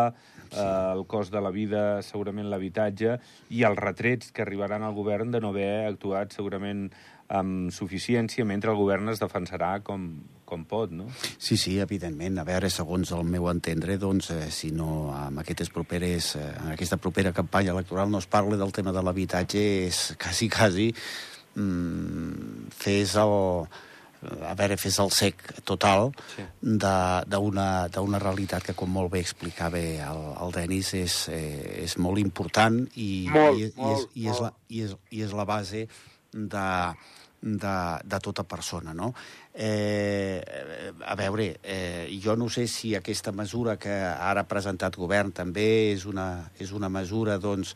eh, 0.50 0.62
el 0.96 1.06
cost 1.06 1.34
de 1.34 1.42
la 1.42 1.54
vida, 1.54 2.02
segurament 2.02 2.50
l'habitatge, 2.50 3.20
i 3.54 3.66
els 3.68 3.82
retrets 3.82 4.32
que 4.32 4.46
arribaran 4.46 4.84
al 4.84 4.98
govern 4.98 5.32
de 5.32 5.42
no 5.42 5.54
haver 5.54 5.86
actuat 5.92 6.34
segurament 6.34 6.90
amb 7.28 7.72
suficiència, 7.74 8.46
mentre 8.46 8.72
el 8.72 8.78
govern 8.78 9.10
es 9.10 9.22
defensarà 9.22 9.80
com, 9.86 10.08
com 10.46 10.66
pot, 10.70 10.92
no? 10.94 11.08
Sí, 11.38 11.58
sí, 11.58 11.78
evidentment. 11.82 12.38
A 12.42 12.46
veure, 12.46 12.70
segons 12.70 13.14
el 13.18 13.24
meu 13.30 13.50
entendre, 13.50 13.98
doncs, 14.02 14.30
eh, 14.34 14.50
si 14.54 14.72
no 14.74 15.10
amb 15.14 15.42
aquestes 15.42 15.70
properes, 15.74 16.36
eh, 16.38 16.50
en 16.64 16.74
aquesta 16.74 16.98
propera 16.98 17.34
campanya 17.34 17.74
electoral 17.74 18.12
no 18.12 18.22
es 18.22 18.30
parla 18.30 18.58
del 18.58 18.74
tema 18.74 18.94
de 18.94 19.06
l'habitatge, 19.06 19.66
és 19.88 20.04
quasi, 20.22 20.50
quasi 20.50 20.92
mm, 21.56 22.69
fes 22.75 23.16
el 23.16 23.36
a 24.25 24.56
veure, 24.57 24.74
fes 24.81 24.96
el 25.00 25.12
sec 25.13 25.42
total 25.63 26.07
Sí. 26.36 26.42
de- 26.62 27.24
d'una 27.94 28.18
realitat 28.19 28.63
que, 28.63 28.74
com 28.74 28.90
molt 28.90 29.12
bé 29.12 29.19
explicava 29.19 29.78
el, 29.78 30.22
el 30.42 30.52
Denis, 30.56 30.94
és, 30.98 31.28
eh, 31.30 31.84
és 31.84 31.98
molt 32.02 32.18
important 32.18 32.80
i, 32.96 33.28
Molt, 33.30 33.60
i, 33.60 33.62
i, 33.62 33.66
és, 33.68 33.75
molt, 33.78 34.10
i, 34.16 34.28
és 34.28 34.40
la, 34.40 34.50
molt. 34.50 34.56
i, 34.69 34.81
és, 34.81 34.96
i 35.12 35.22
és 35.22 35.31
la 35.38 35.46
base 35.46 35.88
de, 36.34 36.66
de, 37.42 37.75
de 38.04 38.19
tota 38.19 38.44
persona, 38.50 38.94
no? 38.98 39.13
Eh, 39.54 40.42
a 41.06 41.16
veure, 41.16 41.60
eh, 41.63 42.10
jo 42.24 42.36
no 42.36 42.50
sé 42.50 42.66
si 42.68 42.96
aquesta 42.96 43.31
mesura 43.31 43.78
que 43.78 43.94
ara 43.94 44.42
ha 44.42 44.48
presentat 44.50 44.98
govern 44.98 45.31
també 45.31 45.92
és 45.94 46.06
una, 46.10 46.50
és 46.58 46.72
una 46.72 46.90
mesura, 46.90 47.38
doncs, 47.38 47.75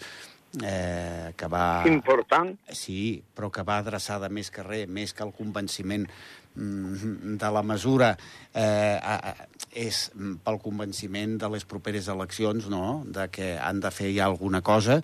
eh, 0.63 1.33
que 1.37 1.47
va... 1.51 1.83
Important. 1.89 2.55
Sí, 2.73 3.21
però 3.35 3.51
que 3.53 3.65
va 3.67 3.79
adreçada 3.83 4.29
més 4.33 4.51
que 4.53 4.65
res, 4.65 4.89
més 4.89 5.13
que 5.13 5.25
el 5.25 5.33
convenciment 5.37 6.07
mm, 6.55 7.35
de 7.41 7.51
la 7.53 7.63
mesura 7.63 8.13
eh, 8.53 9.35
és 9.71 10.05
pel 10.45 10.61
convenciment 10.63 11.37
de 11.41 11.51
les 11.55 11.67
properes 11.69 12.09
eleccions, 12.09 12.69
no?, 12.71 13.03
de 13.05 13.29
que 13.33 13.53
han 13.57 13.83
de 13.83 13.93
fer 13.93 14.13
ja 14.15 14.29
alguna 14.29 14.63
cosa, 14.65 15.01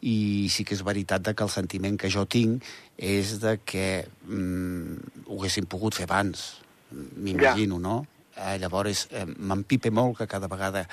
i 0.00 0.48
sí 0.48 0.64
que 0.64 0.74
és 0.76 0.84
veritat 0.84 1.22
de 1.22 1.34
que 1.36 1.44
el 1.44 1.52
sentiment 1.52 1.98
que 2.00 2.08
jo 2.12 2.24
tinc 2.24 2.64
és 2.96 3.36
de 3.42 3.58
que 3.64 4.06
mm, 4.26 5.26
ho 5.26 5.36
haguessin 5.36 5.68
pogut 5.68 5.96
fer 5.96 6.08
abans, 6.08 6.62
m'imagino, 6.90 7.78
no? 7.78 8.00
Eh, 8.40 8.56
llavors, 8.62 9.06
eh, 9.12 9.26
m'empipe 9.26 9.90
molt 9.92 10.16
que 10.18 10.26
cada 10.30 10.48
vegada 10.48 10.86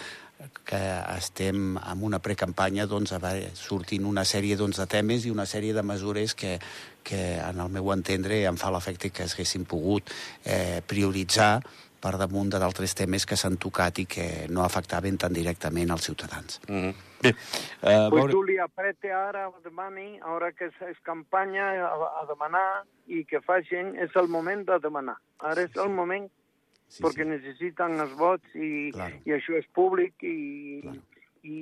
que 0.68 0.80
estem 1.18 1.78
en 1.78 2.04
una 2.04 2.20
precampanya 2.20 2.86
doncs, 2.86 3.14
a 3.16 3.20
veure, 3.24 3.50
sortint 3.58 4.06
una 4.06 4.26
sèrie 4.28 4.58
doncs, 4.60 4.78
de 4.82 4.86
temes 4.90 5.26
i 5.26 5.34
una 5.34 5.48
sèrie 5.50 5.74
de 5.74 5.84
mesures 5.84 6.36
que, 6.38 6.58
que 7.04 7.40
en 7.40 7.60
el 7.64 7.74
meu 7.74 7.92
entendre 7.94 8.44
em 8.46 8.58
fa 8.60 8.72
l'efecte 8.74 9.10
que 9.10 9.26
es 9.26 9.36
haguessin 9.36 9.66
pogut 9.66 10.14
eh, 10.46 10.84
prioritzar 10.86 11.62
per 11.98 12.14
damunt 12.22 12.52
de 12.54 12.60
d'altres 12.62 12.94
temes 12.96 13.26
que 13.26 13.36
s'han 13.40 13.58
tocat 13.58 14.00
i 14.04 14.06
que 14.06 14.28
no 14.54 14.64
afectaven 14.64 15.18
tan 15.18 15.34
directament 15.34 15.92
als 15.92 16.06
ciutadans. 16.06 16.62
Uh 16.70 16.76
-huh. 16.76 16.96
Bé, 17.22 17.32
uh, 17.82 18.10
Pues 18.10 18.32
tu 18.32 18.44
li 18.44 18.60
aprete 18.60 19.12
ara, 19.12 19.50
demani, 19.64 20.20
ara 20.22 20.52
que 20.52 20.66
és, 20.66 20.74
és 20.82 20.98
campanya, 21.02 21.66
a, 21.88 22.22
a 22.22 22.26
demanar 22.30 22.84
i 23.08 23.26
que 23.26 23.42
facin, 23.42 23.96
és 23.96 24.16
el 24.16 24.28
moment 24.28 24.66
de 24.66 24.80
demanar. 24.80 25.18
Ara 25.40 25.62
és 25.62 25.76
el 25.76 25.90
moment 25.90 26.30
Sí, 26.88 27.04
perquè 27.04 27.24
sí. 27.26 27.30
necessiten 27.30 28.00
els 28.00 28.14
vots 28.18 28.56
i, 28.56 28.92
Claro. 28.96 29.20
i 29.28 29.34
això 29.36 29.58
és 29.60 29.68
públic 29.76 30.24
i, 30.24 30.80
Claro. 30.84 31.02
i, 31.44 31.58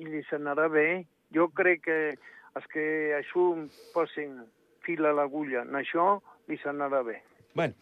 i 0.00 0.04
li 0.04 0.22
s'anarà 0.28 0.68
bé. 0.72 1.06
Jo 1.34 1.48
crec 1.48 1.82
que 1.88 1.98
els 2.56 2.66
que 2.72 2.84
això 3.18 3.48
posin 3.94 4.38
fil 4.84 5.04
a 5.04 5.12
l'agulla 5.16 5.62
en 5.66 5.74
això, 5.80 6.20
li 6.48 6.56
s'anarà 6.62 7.02
bé. 7.04 7.22
Bueno, 7.56 7.74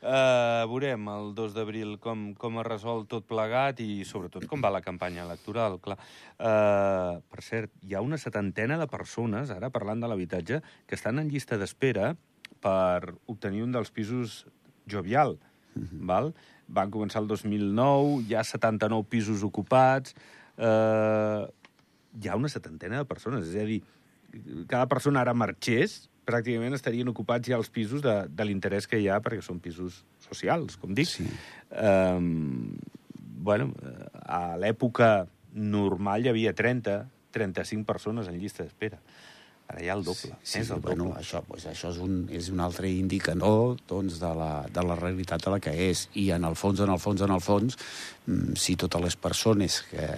uh, 0.00 0.62
veurem 0.70 1.08
el 1.10 1.32
2 1.34 1.54
d'abril 1.56 1.96
com, 1.98 2.32
com 2.38 2.60
es 2.62 2.66
resol 2.66 3.04
tot 3.10 3.26
plegat 3.26 3.80
i, 3.82 4.04
sobretot, 4.06 4.46
com 4.46 4.62
va 4.62 4.70
la 4.70 4.80
campanya 4.80 5.24
electoral, 5.26 5.80
clar. 5.82 5.98
Uh, 6.38 7.18
per 7.28 7.42
cert, 7.42 7.72
hi 7.82 7.94
ha 7.98 8.00
una 8.00 8.16
setantena 8.16 8.78
de 8.78 8.86
persones, 8.86 9.50
ara 9.50 9.70
parlant 9.74 10.00
de 10.00 10.08
l'habitatge, 10.08 10.62
que 10.86 10.94
estan 10.94 11.18
en 11.18 11.28
llista 11.28 11.58
d'espera 11.58 12.14
per 12.62 13.12
obtenir 13.26 13.62
un 13.66 13.74
dels 13.74 13.90
pisos 13.90 14.46
jovial, 14.86 15.36
val? 16.10 16.32
Van 16.68 16.90
començar 16.92 17.22
el 17.22 17.28
2009, 17.30 18.22
hi 18.28 18.36
ha 18.36 18.44
79 18.44 19.08
pisos 19.08 19.44
ocupats, 19.46 20.14
uh, 20.58 21.46
hi 22.18 22.28
ha 22.28 22.36
una 22.36 22.50
setantena 22.52 23.02
de 23.02 23.08
persones, 23.08 23.48
és 23.48 23.62
a 23.62 23.66
dir, 23.68 23.80
cada 24.68 24.86
persona 24.90 25.22
ara 25.22 25.34
marxés, 25.36 26.08
pràcticament 26.28 26.76
estarien 26.76 27.08
ocupats 27.08 27.48
ja 27.48 27.56
els 27.56 27.70
pisos 27.72 28.02
de, 28.04 28.14
de 28.28 28.46
l'interès 28.46 28.88
que 28.88 29.00
hi 29.00 29.08
ha, 29.08 29.20
perquè 29.24 29.40
són 29.44 29.62
pisos 29.64 30.02
socials, 30.26 30.76
com 30.80 30.92
dic. 30.96 31.08
Sí. 31.08 31.26
Um, 31.72 32.76
bueno, 33.48 33.70
eh, 33.80 34.08
a 34.28 34.58
l'època 34.60 35.28
normal 35.54 36.26
hi 36.26 36.32
havia 36.32 36.52
30, 36.52 36.98
35 37.32 37.86
persones 37.88 38.28
en 38.28 38.36
llista 38.40 38.64
d'espera. 38.66 39.00
Ara 39.68 39.82
hi 39.84 39.88
ha 39.90 39.94
el 39.98 40.04
doble, 40.04 40.32
Sí, 40.42 40.62
és 40.62 40.70
el 40.72 40.80
bueno, 40.80 41.10
doble. 41.10 41.20
això, 41.20 41.42
pues, 41.44 41.66
això 41.68 41.90
és, 41.92 41.98
un, 42.00 42.22
és 42.32 42.48
un 42.48 42.60
altre 42.64 42.88
indicador 42.88 43.76
doncs, 43.88 44.16
de, 44.22 44.30
la, 44.38 44.64
de 44.72 44.84
la 44.88 44.96
realitat 44.96 45.44
de 45.44 45.50
la 45.52 45.60
que 45.60 45.74
és. 45.90 46.06
I 46.16 46.30
en 46.38 46.46
el 46.48 46.56
fons, 46.56 46.80
en 46.80 46.88
el 46.94 46.98
fons, 46.98 47.20
en 47.20 47.34
el 47.36 47.42
fons, 47.44 47.76
mm, 48.26 48.56
si 48.56 48.76
totes 48.80 49.04
les 49.04 49.16
persones 49.16 49.82
que 49.90 50.08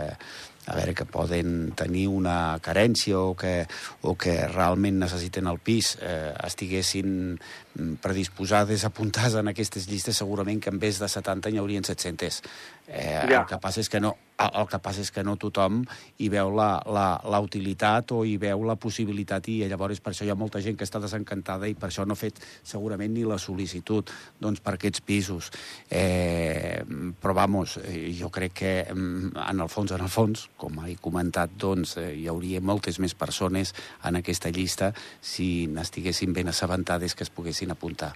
a 0.66 0.76
veure, 0.76 0.94
que 0.94 1.06
poden 1.08 1.72
tenir 1.76 2.06
una 2.12 2.58
carència 2.62 3.18
o 3.18 3.34
que, 3.38 3.64
o 4.02 4.14
que 4.20 4.36
realment 4.50 5.00
necessiten 5.00 5.48
el 5.50 5.58
pis 5.58 5.94
eh, 6.00 6.34
estiguessin 6.46 7.38
mm, 7.38 7.94
predisposades 8.04 8.84
a 8.84 8.90
apuntar 8.92 9.30
en 9.40 9.48
aquestes 9.48 9.88
llistes, 9.88 10.20
segurament 10.20 10.60
que 10.60 10.70
en 10.70 10.78
vez 10.78 11.00
de 11.00 11.08
70 11.08 11.50
n'hi 11.50 11.62
haurien 11.62 11.84
700. 11.84 12.42
Eh, 12.90 13.22
ja. 13.30 13.40
El 13.40 13.46
que 13.46 13.58
passa 13.62 13.80
és 13.80 13.88
que 13.88 14.00
no, 14.02 14.12
el 14.40 14.66
que 14.68 14.80
passa 14.82 15.04
és 15.04 15.10
que 15.14 15.22
no 15.24 15.36
tothom 15.40 15.80
hi 16.18 16.28
veu 16.32 16.50
la, 16.54 16.70
la, 16.90 17.06
la 17.30 17.40
utilitat 17.44 18.12
o 18.16 18.22
hi 18.26 18.36
veu 18.40 18.64
la 18.66 18.76
possibilitat 18.80 19.46
i 19.52 19.60
llavors 19.70 20.00
per 20.02 20.10
això 20.12 20.26
hi 20.26 20.32
ha 20.32 20.38
molta 20.38 20.62
gent 20.64 20.78
que 20.78 20.86
està 20.88 21.00
desencantada 21.02 21.68
i 21.70 21.76
per 21.78 21.90
això 21.90 22.06
no 22.06 22.16
ha 22.16 22.20
fet 22.20 22.40
segurament 22.66 23.14
ni 23.14 23.22
la 23.24 23.38
sol·licitud 23.38 24.10
doncs, 24.42 24.60
per 24.60 24.74
aquests 24.76 25.04
pisos. 25.06 25.50
Eh, 25.88 26.82
però, 27.20 27.36
vamos, 27.36 27.78
eh, 27.84 28.10
jo 28.18 28.30
crec 28.34 28.56
que 28.62 28.74
mm, 28.90 29.36
en 29.48 29.62
el 29.62 29.70
fons, 29.70 29.94
en 29.94 30.06
el 30.06 30.10
fons, 30.12 30.49
com 30.60 30.80
he 30.84 30.96
comentat, 31.00 31.52
doncs, 31.56 31.96
eh, 32.00 32.10
hi 32.20 32.26
hauria 32.30 32.60
moltes 32.60 33.00
més 33.00 33.16
persones 33.16 33.72
en 34.04 34.20
aquesta 34.20 34.52
llista 34.52 34.92
si 35.20 35.66
n'estiguessin 35.72 36.36
ben 36.36 36.52
assabentades 36.52 37.16
que 37.16 37.24
es 37.24 37.32
poguessin 37.32 37.72
apuntar. 37.72 38.12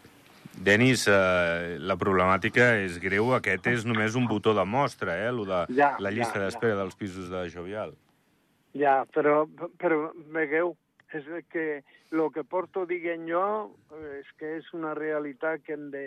Denis, 0.54 1.08
eh, 1.10 1.76
la 1.80 1.96
problemàtica 1.98 2.74
és 2.84 3.00
greu. 3.02 3.32
Aquest 3.34 3.66
és 3.72 3.84
només 3.88 4.14
un 4.14 4.28
botó 4.30 4.54
de 4.54 4.64
mostra, 4.64 5.16
eh, 5.24 5.32
lo 5.32 5.44
de 5.48 5.64
ja, 5.74 5.96
la 5.98 6.12
llista 6.14 6.38
ja, 6.38 6.44
d'espera 6.44 6.76
ja. 6.76 6.82
dels 6.82 6.94
pisos 6.94 7.30
de 7.32 7.48
Jovial. 7.50 7.94
Ja, 8.74 9.02
però, 9.14 9.44
però 9.78 10.12
vegueu, 10.34 10.76
és 11.14 11.26
que 11.50 11.82
el 12.12 12.30
que 12.34 12.44
porto 12.44 12.84
dient 12.86 13.26
jo 13.28 13.44
és 14.18 14.30
que 14.38 14.56
és 14.58 14.70
una 14.74 14.94
realitat 14.94 15.62
que 15.66 15.74
hem 15.74 15.90
de, 15.90 16.06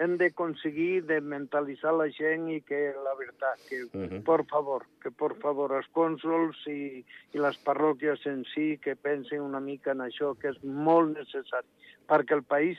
hem 0.00 0.16
d'aconseguir 0.16 1.02
de 1.04 1.18
mentalitzar 1.20 1.92
la 1.92 2.06
gent 2.16 2.46
i 2.48 2.60
que 2.64 2.78
la 3.04 3.12
veritat, 3.18 3.60
que 3.68 3.82
uh 3.84 3.90
-huh. 3.92 4.22
por 4.24 4.46
favor, 4.46 4.86
que 5.02 5.10
por 5.10 5.36
favor 5.42 5.76
els 5.76 5.88
cònsols 5.92 6.56
i, 6.66 7.04
i 7.34 7.38
les 7.38 7.58
parròquies 7.64 8.26
en 8.26 8.44
si 8.54 8.78
que 8.78 8.96
pensin 8.96 9.40
una 9.42 9.60
mica 9.60 9.92
en 9.92 10.00
això, 10.00 10.34
que 10.38 10.48
és 10.48 10.58
molt 10.62 11.18
necessari, 11.18 11.68
perquè 12.08 12.32
el 12.34 12.44
país 12.44 12.78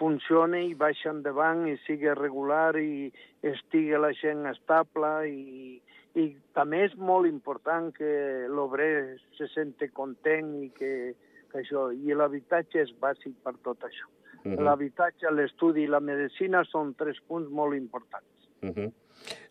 funcioni 0.00 0.70
i 0.70 0.74
baixa 0.74 1.10
endavant 1.10 1.66
i 1.68 1.76
sigui 1.86 2.14
regular 2.14 2.76
i 2.76 3.12
estigui 3.42 3.98
la 3.98 4.12
gent 4.12 4.46
estable 4.46 5.28
i, 5.28 5.82
i 6.14 6.24
també 6.54 6.84
és 6.84 6.94
molt 6.96 7.26
important 7.26 7.92
que 7.98 8.46
l'obrer 8.48 9.18
se 9.36 9.46
sente 9.48 9.90
content 9.90 10.54
i 10.62 10.70
que, 10.70 11.14
que 11.50 11.58
això, 11.58 11.90
i 11.92 12.14
l'habitatge 12.14 12.80
és 12.86 12.94
bàsic 13.00 13.34
per 13.42 13.54
tot 13.66 13.84
això. 13.90 14.06
Uh. 14.44 14.52
-huh. 14.52 14.62
L'habitatge, 14.62 15.30
l'estudi 15.30 15.82
i 15.82 15.86
la 15.86 16.00
medicina 16.00 16.64
són 16.64 16.94
tres 16.94 17.20
punts 17.26 17.50
molt 17.50 17.74
importants. 17.74 18.48
Uh 18.62 18.68
-huh. 18.68 18.92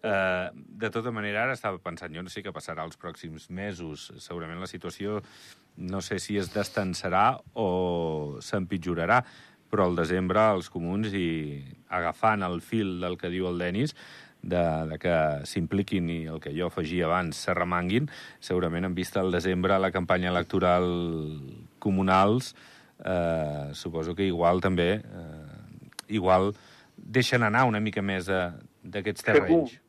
Uh, 0.03 0.49
de 0.53 0.89
tota 0.89 1.11
manera, 1.11 1.43
ara 1.43 1.53
estava 1.53 1.77
pensant, 1.77 2.15
jo 2.15 2.23
no 2.23 2.29
sé 2.29 2.41
què 2.41 2.51
passarà 2.51 2.83
els 2.83 2.97
pròxims 2.97 3.49
mesos. 3.49 4.11
Segurament 4.17 4.59
la 4.59 4.67
situació 4.67 5.21
no 5.77 6.01
sé 6.01 6.19
si 6.19 6.37
es 6.37 6.53
destensarà 6.53 7.39
o 7.53 8.37
s'empitjorarà 8.39 9.23
però 9.69 9.85
al 9.85 9.95
desembre 9.95 10.41
els 10.55 10.69
comuns, 10.73 11.13
i 11.13 11.61
agafant 11.93 12.43
el 12.43 12.59
fil 12.65 12.97
del 13.03 13.17
que 13.21 13.29
diu 13.29 13.47
el 13.49 13.61
Denis, 13.61 13.95
de, 14.41 14.63
de 14.89 14.97
que 15.01 15.15
s'impliquin 15.49 16.09
i 16.09 16.19
el 16.31 16.39
que 16.43 16.53
jo 16.55 16.69
afegia 16.69 17.07
abans 17.09 17.43
s'arremanguin, 17.45 18.07
segurament 18.39 18.87
en 18.87 18.95
vista 18.95 19.21
al 19.21 19.33
desembre 19.35 19.79
la 19.79 19.91
campanya 19.91 20.31
electoral 20.31 20.87
comunals, 21.83 22.55
eh, 23.05 23.69
suposo 23.73 24.15
que 24.15 24.27
igual 24.27 24.61
també 24.61 24.89
eh, 24.99 25.83
igual 26.09 26.53
deixen 26.95 27.43
anar 27.43 27.65
una 27.69 27.79
mica 27.79 28.01
més 28.01 28.27
d'aquests 28.27 29.23
terrenys. 29.23 29.77
Segur. 29.77 29.85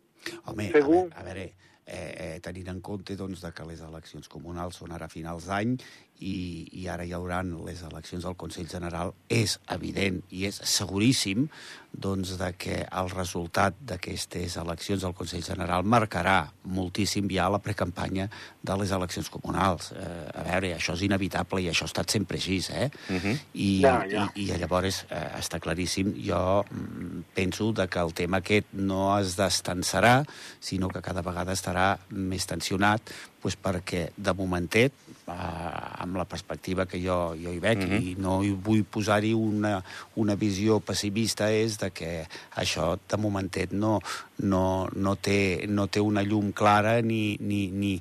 Home, 0.53 0.69
a 0.69 0.77
veure, 0.77 1.03
a 1.17 1.25
veure 1.25 1.47
eh, 1.91 2.35
eh, 2.37 2.41
tenint 2.45 2.69
en 2.71 2.81
compte 2.81 3.17
doncs, 3.17 3.43
de 3.43 3.51
que 3.57 3.67
les 3.67 3.81
eleccions 3.83 4.29
comunals 4.31 4.79
són 4.81 4.93
ara 4.95 5.09
a 5.09 5.13
finals 5.13 5.49
d'any 5.51 5.77
i, 6.21 6.69
i 6.81 6.87
ara 6.93 7.05
hi 7.05 7.15
hauran 7.17 7.53
les 7.67 7.83
eleccions 7.87 8.27
al 8.29 8.37
Consell 8.37 8.69
General, 8.69 9.15
és 9.29 9.59
evident 9.73 10.21
i 10.31 10.47
és 10.49 10.61
seguríssim 10.69 11.49
doncs, 11.91 12.37
de 12.39 12.53
que 12.55 12.77
el 12.87 13.09
resultat 13.11 13.75
d'aquestes 13.83 14.55
eleccions 14.61 15.03
al 15.05 15.15
Consell 15.19 15.43
General 15.43 15.83
marcarà 15.83 16.45
moltíssim 16.71 17.27
ja 17.33 17.49
la 17.51 17.59
precampanya 17.63 18.29
de 18.63 18.77
les 18.79 18.93
eleccions 18.95 19.31
comunals. 19.33 19.91
Eh, 19.97 20.29
a 20.31 20.45
veure, 20.47 20.75
això 20.77 20.95
és 20.95 21.03
inevitable 21.09 21.63
i 21.65 21.71
això 21.71 21.89
ha 21.89 21.91
estat 21.91 22.15
sempre 22.15 22.39
així, 22.39 22.61
eh? 22.71 22.91
Uh 23.09 23.15
mhm. 23.15 23.21
-huh. 23.21 23.39
I, 23.55 23.81
ja, 23.83 24.07
ja. 24.07 24.29
I, 24.35 24.51
I 24.53 24.59
llavors 24.59 25.05
eh, 25.11 25.41
està 25.41 25.59
claríssim, 25.59 26.15
jo 26.15 26.65
mm, 26.71 27.25
penso 27.35 27.73
de 27.73 27.89
que 27.89 27.99
el 27.99 28.15
tema 28.15 28.39
aquest 28.39 28.67
no 28.73 29.19
es 29.19 29.37
destensarà, 29.37 30.25
sinó 30.61 30.89
que 30.89 31.03
cada 31.03 31.23
vegada 31.23 31.53
estarà 31.53 31.99
més 32.11 32.47
tensionat, 32.47 33.01
pues 33.41 33.57
perquè 33.57 34.11
de 34.17 34.35
momentet, 34.35 34.93
eh, 35.31 36.03
amb 36.05 36.17
la 36.21 36.27
perspectiva 36.29 36.87
que 36.87 37.01
jo, 37.03 37.35
jo 37.39 37.53
hi 37.55 37.61
veig, 37.63 37.79
mm 37.79 37.91
-hmm. 37.91 38.09
i 38.11 38.15
no 38.19 38.43
hi 38.43 38.51
vull 38.51 38.85
posar-hi 38.85 39.33
una, 39.35 39.83
una 40.17 40.35
visió 40.35 40.81
pessimista, 40.81 41.51
és 41.51 41.79
de 41.79 41.91
que 41.91 42.27
això 42.57 42.99
de 43.09 43.17
momentet 43.17 43.73
no, 43.73 44.01
no, 44.43 44.89
no, 44.97 45.15
té, 45.17 45.67
no 45.69 45.87
té 45.93 46.01
una 46.01 46.23
llum 46.27 46.53
clara 46.57 47.01
ni, 47.03 47.37
ni, 47.41 47.61
ni, 47.71 47.93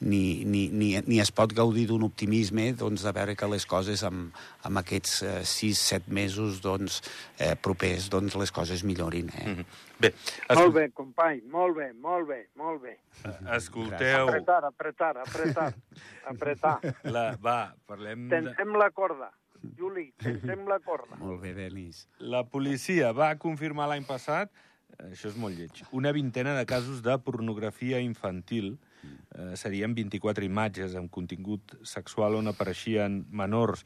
ni, 0.00 0.44
ni, 0.44 0.62
ni, 0.70 0.90
ni 1.06 1.20
es 1.20 1.32
pot 1.34 1.52
gaudir 1.56 1.86
d'un 1.90 2.04
optimisme 2.06 2.68
doncs, 2.78 3.04
de 3.06 3.12
veure 3.16 3.34
que 3.38 3.48
les 3.50 3.66
coses 3.68 4.04
amb, 4.06 4.36
amb 4.68 4.82
aquests 4.82 5.16
eh, 5.26 5.34
6-7 5.42 6.14
mesos 6.14 6.62
doncs, 6.64 7.00
eh, 7.38 7.54
propers 7.60 8.08
doncs, 8.12 8.36
les 8.38 8.54
coses 8.54 8.84
millorin. 8.84 9.32
Eh? 9.34 9.46
Mm 9.46 9.56
-hmm. 9.56 9.64
Bé, 9.98 10.12
es... 10.48 10.56
Molt 10.56 10.74
bé, 10.74 10.90
company, 10.94 11.42
molt 11.50 11.76
bé, 11.76 11.92
molt 11.92 12.28
bé, 12.28 12.46
molt 12.54 12.82
bé. 12.82 12.98
Escolteu... 13.56 14.28
Apretar, 14.28 14.64
apretar, 14.64 15.16
apretar, 15.18 15.74
apretar. 16.24 16.78
La, 17.02 17.36
va, 17.42 17.74
parlem... 17.86 18.28
Tentem 18.28 18.72
de... 18.72 18.78
la 18.78 18.90
corda. 18.90 19.32
Juli, 19.76 20.12
tentem 20.22 20.66
la 20.68 20.78
corda. 20.78 21.16
Molt 21.18 21.42
bé, 21.42 21.52
Denis. 21.54 22.06
La 22.18 22.44
policia 22.44 23.10
va 23.12 23.32
confirmar 23.42 23.88
l'any 23.90 24.06
passat, 24.06 24.52
això 25.06 25.30
és 25.30 25.38
molt 25.38 25.56
lleig, 25.58 25.82
una 25.94 26.12
vintena 26.12 26.56
de 26.58 26.66
casos 26.66 27.02
de 27.06 27.16
pornografia 27.22 28.00
infantil. 28.02 28.76
Eh, 29.38 29.54
serien 29.56 29.94
24 29.94 30.44
imatges 30.44 30.96
amb 30.98 31.10
contingut 31.14 31.76
sexual 31.86 32.34
on 32.34 32.50
apareixien 32.50 33.20
menors 33.30 33.84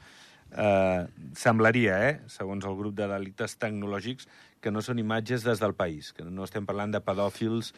eh, 0.56 1.04
semblaria, 1.36 1.98
eh, 2.08 2.14
segons 2.32 2.64
el 2.64 2.78
grup 2.78 2.96
de 2.96 3.08
delictes 3.10 3.58
tecnològics, 3.60 4.28
que 4.62 4.72
no 4.72 4.80
són 4.80 5.02
imatges 5.02 5.44
des 5.44 5.60
del 5.60 5.74
país, 5.74 6.12
que 6.16 6.24
no 6.24 6.46
estem 6.46 6.66
parlant 6.68 6.94
de 6.94 7.02
pedòfils 7.04 7.72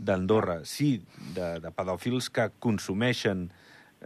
d'Andorra, 0.00 0.62
sí 0.64 0.96
de, 1.36 1.58
de 1.60 1.72
pedòfils 1.76 2.30
que 2.32 2.48
consumeixen 2.58 3.50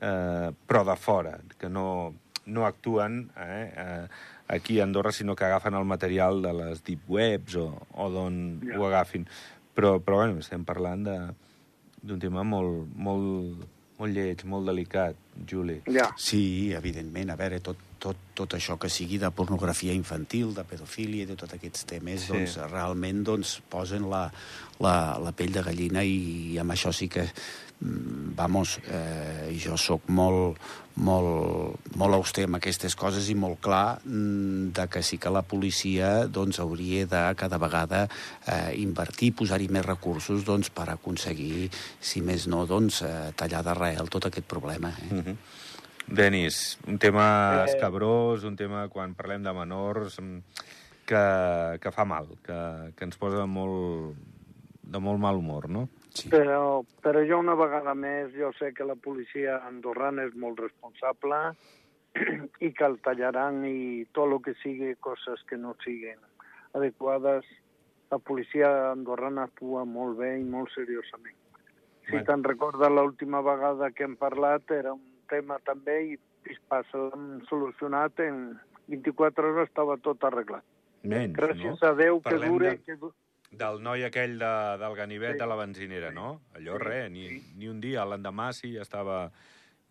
eh, 0.01 0.51
però 0.67 0.85
de 0.85 0.97
fora, 0.99 1.39
que 1.59 1.71
no, 1.71 2.15
no 2.47 2.67
actuen 2.67 3.31
eh, 3.37 3.73
eh, 3.77 4.09
aquí 4.49 4.81
a 4.81 4.85
Andorra, 4.85 5.13
sinó 5.13 5.37
que 5.37 5.45
agafen 5.45 5.75
el 5.75 5.85
material 5.85 6.43
de 6.43 6.53
les 6.53 6.85
deep 6.85 7.09
webs 7.09 7.57
o, 7.57 7.69
o 7.93 8.11
d'on 8.11 8.61
ja. 8.65 8.79
ho 8.79 8.87
agafin. 8.89 9.27
Però, 9.75 9.99
però 9.99 10.21
bueno, 10.23 10.39
estem 10.39 10.65
parlant 10.67 11.07
d'un 12.05 12.21
tema 12.23 12.45
molt, 12.47 12.93
molt, 12.95 13.65
molt 13.99 14.15
lleig, 14.15 14.45
molt 14.47 14.69
delicat, 14.71 15.19
Juli. 15.51 15.81
Ja. 15.91 16.11
Sí, 16.21 16.73
evidentment. 16.77 17.33
A 17.35 17.39
veure, 17.41 17.59
tot, 17.65 17.81
tot, 18.05 18.21
tot 18.37 18.57
això 18.59 18.77
que 18.81 18.91
sigui 18.93 19.19
de 19.23 19.31
pornografia 19.33 19.95
infantil, 19.97 20.53
de 20.57 20.65
pedofília, 20.69 21.29
de 21.29 21.37
tots 21.41 21.57
aquests 21.57 21.87
temes, 21.89 22.27
sí. 22.27 22.35
doncs, 22.35 22.59
realment 22.69 23.25
doncs, 23.25 23.59
posen 23.73 24.09
la, 24.11 24.27
la, 24.85 24.97
la 25.23 25.33
pell 25.37 25.55
de 25.55 25.65
gallina 25.65 26.05
i, 26.05 26.19
i 26.53 26.59
amb 26.61 26.75
això 26.75 26.93
sí 26.93 27.09
que 27.13 27.25
mm, 27.25 28.35
vamos, 28.37 28.77
eh, 28.85 29.55
jo 29.63 29.79
sóc 29.81 30.11
molt, 30.13 30.61
molt, 31.01 31.89
molt 31.97 32.19
auster 32.19 32.45
amb 32.49 32.61
aquestes 32.61 32.97
coses 32.99 33.31
i 33.33 33.39
molt 33.39 33.63
clar 33.65 33.99
mm, 34.05 34.71
de 34.77 34.87
que 34.93 35.03
sí 35.07 35.19
que 35.19 35.33
la 35.33 35.45
policia 35.49 36.13
doncs, 36.29 36.61
hauria 36.61 37.09
de 37.09 37.25
cada 37.41 37.61
vegada 37.63 38.05
eh, 38.05 38.75
invertir, 38.85 39.33
posar-hi 39.41 39.71
més 39.73 39.87
recursos 39.89 40.45
doncs, 40.45 40.71
per 40.75 40.91
aconseguir, 40.93 41.71
si 42.01 42.21
més 42.21 42.49
no, 42.53 42.67
doncs, 42.69 43.01
eh, 43.07 43.31
tallar 43.39 43.65
d'arrel 43.65 44.13
tot 44.13 44.29
aquest 44.29 44.51
problema. 44.51 44.93
Eh? 45.01 45.13
Mm 45.13 45.23
-hmm. 45.25 45.63
Denis, 46.07 46.79
un 46.87 46.99
tema 46.99 47.65
eh... 47.65 47.71
escabrós, 47.71 48.45
un 48.45 48.57
tema, 48.57 48.89
quan 48.93 49.15
parlem 49.17 49.43
de 49.43 49.53
menors, 49.57 50.19
mm, 50.21 50.41
que, 51.09 51.25
que 51.81 51.93
fa 51.93 52.05
mal, 52.05 52.29
que, 52.45 52.59
que 52.97 53.09
ens 53.09 53.21
posa 53.21 53.47
molt, 53.49 54.19
de 54.85 55.01
molt 55.01 55.21
mal 55.21 55.41
humor, 55.41 55.69
no? 55.69 55.87
Sí. 56.15 56.29
Però, 56.31 56.85
però 57.03 57.25
jo 57.27 57.41
una 57.41 57.57
vegada 57.59 57.95
més, 57.99 58.31
jo 58.37 58.53
sé 58.59 58.71
que 58.77 58.87
la 58.87 58.95
policia 58.95 59.59
andorrana 59.67 60.29
és 60.29 60.37
molt 60.39 60.61
responsable 60.63 61.41
i 62.67 62.71
que 62.71 62.87
el 62.87 63.01
tallaran 63.03 63.65
i 63.67 64.05
tot 64.15 64.31
el 64.31 64.39
que 64.45 64.55
sigui 64.63 64.93
coses 65.03 65.43
que 65.49 65.59
no 65.59 65.75
siguin 65.83 66.21
adequades, 66.75 67.49
la 68.13 68.21
policia 68.21 68.69
andorrana 68.93 69.49
actua 69.49 69.83
molt 69.89 70.21
bé 70.21 70.37
i 70.39 70.45
molt 70.45 70.71
seriosament. 70.75 71.41
Si 72.05 72.13
bueno. 72.13 72.27
te'n 72.29 72.45
recordes 72.45 72.93
l'última 72.93 73.41
vegada 73.43 73.91
que 73.91 74.05
hem 74.07 74.15
parlat, 74.21 74.71
era 74.71 74.93
un 74.93 75.03
tema 75.31 75.59
també 75.65 75.99
i 76.13 76.19
passa, 76.69 76.99
l'hem 77.11 77.41
solucionat 77.49 78.21
en 78.21 78.59
24 78.89 79.51
hores 79.53 79.69
estava 79.71 79.97
tot 79.97 80.23
arreglat. 80.29 80.65
Menys, 81.05 81.35
Gràcies 81.37 81.81
no? 81.81 81.89
a 81.89 81.95
Déu 81.97 82.21
que 82.25 82.37
dure, 82.41 82.77
de... 82.77 82.83
que, 82.85 83.13
Del 83.55 83.83
noi 83.85 84.03
aquell 84.03 84.39
de, 84.41 84.53
del 84.81 84.95
ganivet 84.99 85.37
Sí. 85.37 85.39
de 85.39 85.47
la 85.47 85.55
benzinera, 85.57 86.11
no? 86.11 86.41
Allò, 86.57 86.79
Sí, 86.79 86.85
res, 86.85 87.11
ni, 87.11 87.29
sí. 87.29 87.53
ni 87.57 87.69
un 87.69 87.81
dia, 87.81 88.05
l'endemà 88.05 88.53
sí, 88.53 88.73
ja 88.75 88.83
estava... 88.83 89.31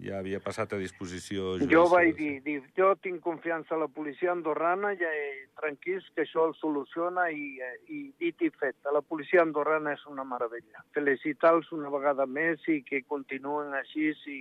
Ja 0.04 0.18
havia 0.18 0.40
passat 0.42 0.74
a 0.74 0.78
disposició 0.82 1.54
Jo 1.54 1.60
judicial. 1.62 1.86
vaig 1.94 2.16
dir, 2.18 2.42
dir, 2.44 2.64
jo 2.76 2.90
tinc 3.00 3.22
confiança 3.22 3.76
a 3.76 3.78
la 3.78 3.88
policia 3.88 4.32
andorrana 4.34 4.90
i 4.98 4.98
eh, 5.06 5.46
tranquils 5.56 6.04
que 6.16 6.24
això 6.26 6.48
el 6.50 6.56
soluciona 6.58 7.30
i, 7.32 7.60
eh, 7.62 7.78
i 7.94 8.00
dit 8.20 8.42
i 8.42 8.50
fet. 8.50 8.76
La 8.92 9.02
policia 9.06 9.44
andorrana 9.46 9.94
és 9.94 10.04
una 10.10 10.26
meravella. 10.26 10.82
Felicitar-los 10.98 11.72
una 11.72 11.90
vegada 11.94 12.26
més 12.26 12.60
i 12.68 12.82
que 12.84 13.04
continuen 13.04 13.72
així 13.78 14.10
i, 14.28 14.40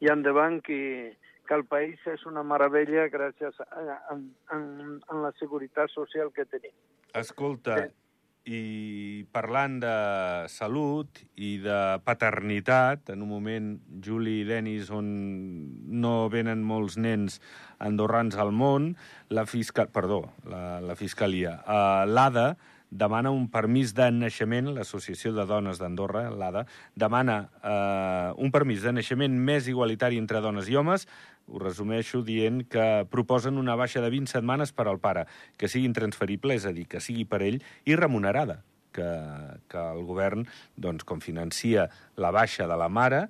i 0.00 0.10
endavant 0.12 0.60
que, 0.64 1.16
que 1.48 1.54
el 1.56 1.64
país 1.68 2.00
és 2.10 2.26
una 2.28 2.42
meravella 2.46 3.06
gràcies 3.12 3.60
a, 3.62 3.68
a, 3.68 4.00
a, 4.14 4.18
a, 4.56 4.58
a 5.12 5.22
la 5.22 5.32
seguretat 5.40 5.92
social 5.94 6.32
que 6.34 6.44
tenim. 6.50 6.74
Escolta, 7.16 7.78
i 8.46 9.26
parlant 9.34 9.80
de 9.82 9.94
salut 10.52 11.18
i 11.34 11.56
de 11.62 11.98
paternitat, 12.06 13.10
en 13.10 13.24
un 13.24 13.30
moment, 13.30 13.72
Juli 14.04 14.40
i 14.42 14.46
Denis, 14.46 14.92
on 14.94 15.08
no 15.90 16.28
venen 16.30 16.62
molts 16.62 16.94
nens 17.00 17.40
andorrans 17.82 18.38
al 18.38 18.54
món, 18.54 18.92
la, 19.34 19.46
fiscal... 19.50 19.90
Perdó, 19.90 20.22
la, 20.46 20.78
la 20.84 20.94
Fiscalia. 20.94 21.56
Uh, 21.66 22.06
L'ADA 22.06 22.46
demana 22.96 23.30
un 23.34 23.46
permís 23.52 23.92
de 23.96 24.08
naixement, 24.10 24.72
l'Associació 24.74 25.32
de 25.36 25.46
Dones 25.48 25.80
d'Andorra, 25.80 26.26
l'ADA, 26.30 26.64
demana 26.96 27.38
eh, 27.62 28.32
un 28.42 28.52
permís 28.54 28.82
de 28.84 28.94
naixement 28.96 29.36
més 29.50 29.68
igualitari 29.70 30.20
entre 30.20 30.42
dones 30.44 30.70
i 30.72 30.76
homes, 30.76 31.06
ho 31.46 31.60
resumeixo 31.62 32.22
dient 32.26 32.64
que 32.70 33.06
proposen 33.12 33.60
una 33.60 33.76
baixa 33.78 34.02
de 34.02 34.10
20 34.10 34.32
setmanes 34.32 34.72
per 34.74 34.88
al 34.90 34.98
pare, 35.02 35.26
que 35.56 35.70
sigui 35.70 35.86
intransferible, 35.86 36.56
és 36.56 36.66
a 36.66 36.74
dir, 36.74 36.88
que 36.90 37.02
sigui 37.04 37.26
per 37.28 37.42
ell, 37.46 37.60
i 37.86 37.98
remunerada, 37.98 38.62
que, 38.96 39.08
que 39.70 39.88
el 39.92 40.02
govern, 40.08 40.46
doncs, 40.76 41.06
com 41.06 41.22
financia 41.22 41.90
la 42.16 42.32
baixa 42.34 42.66
de 42.66 42.78
la 42.80 42.88
mare, 42.88 43.26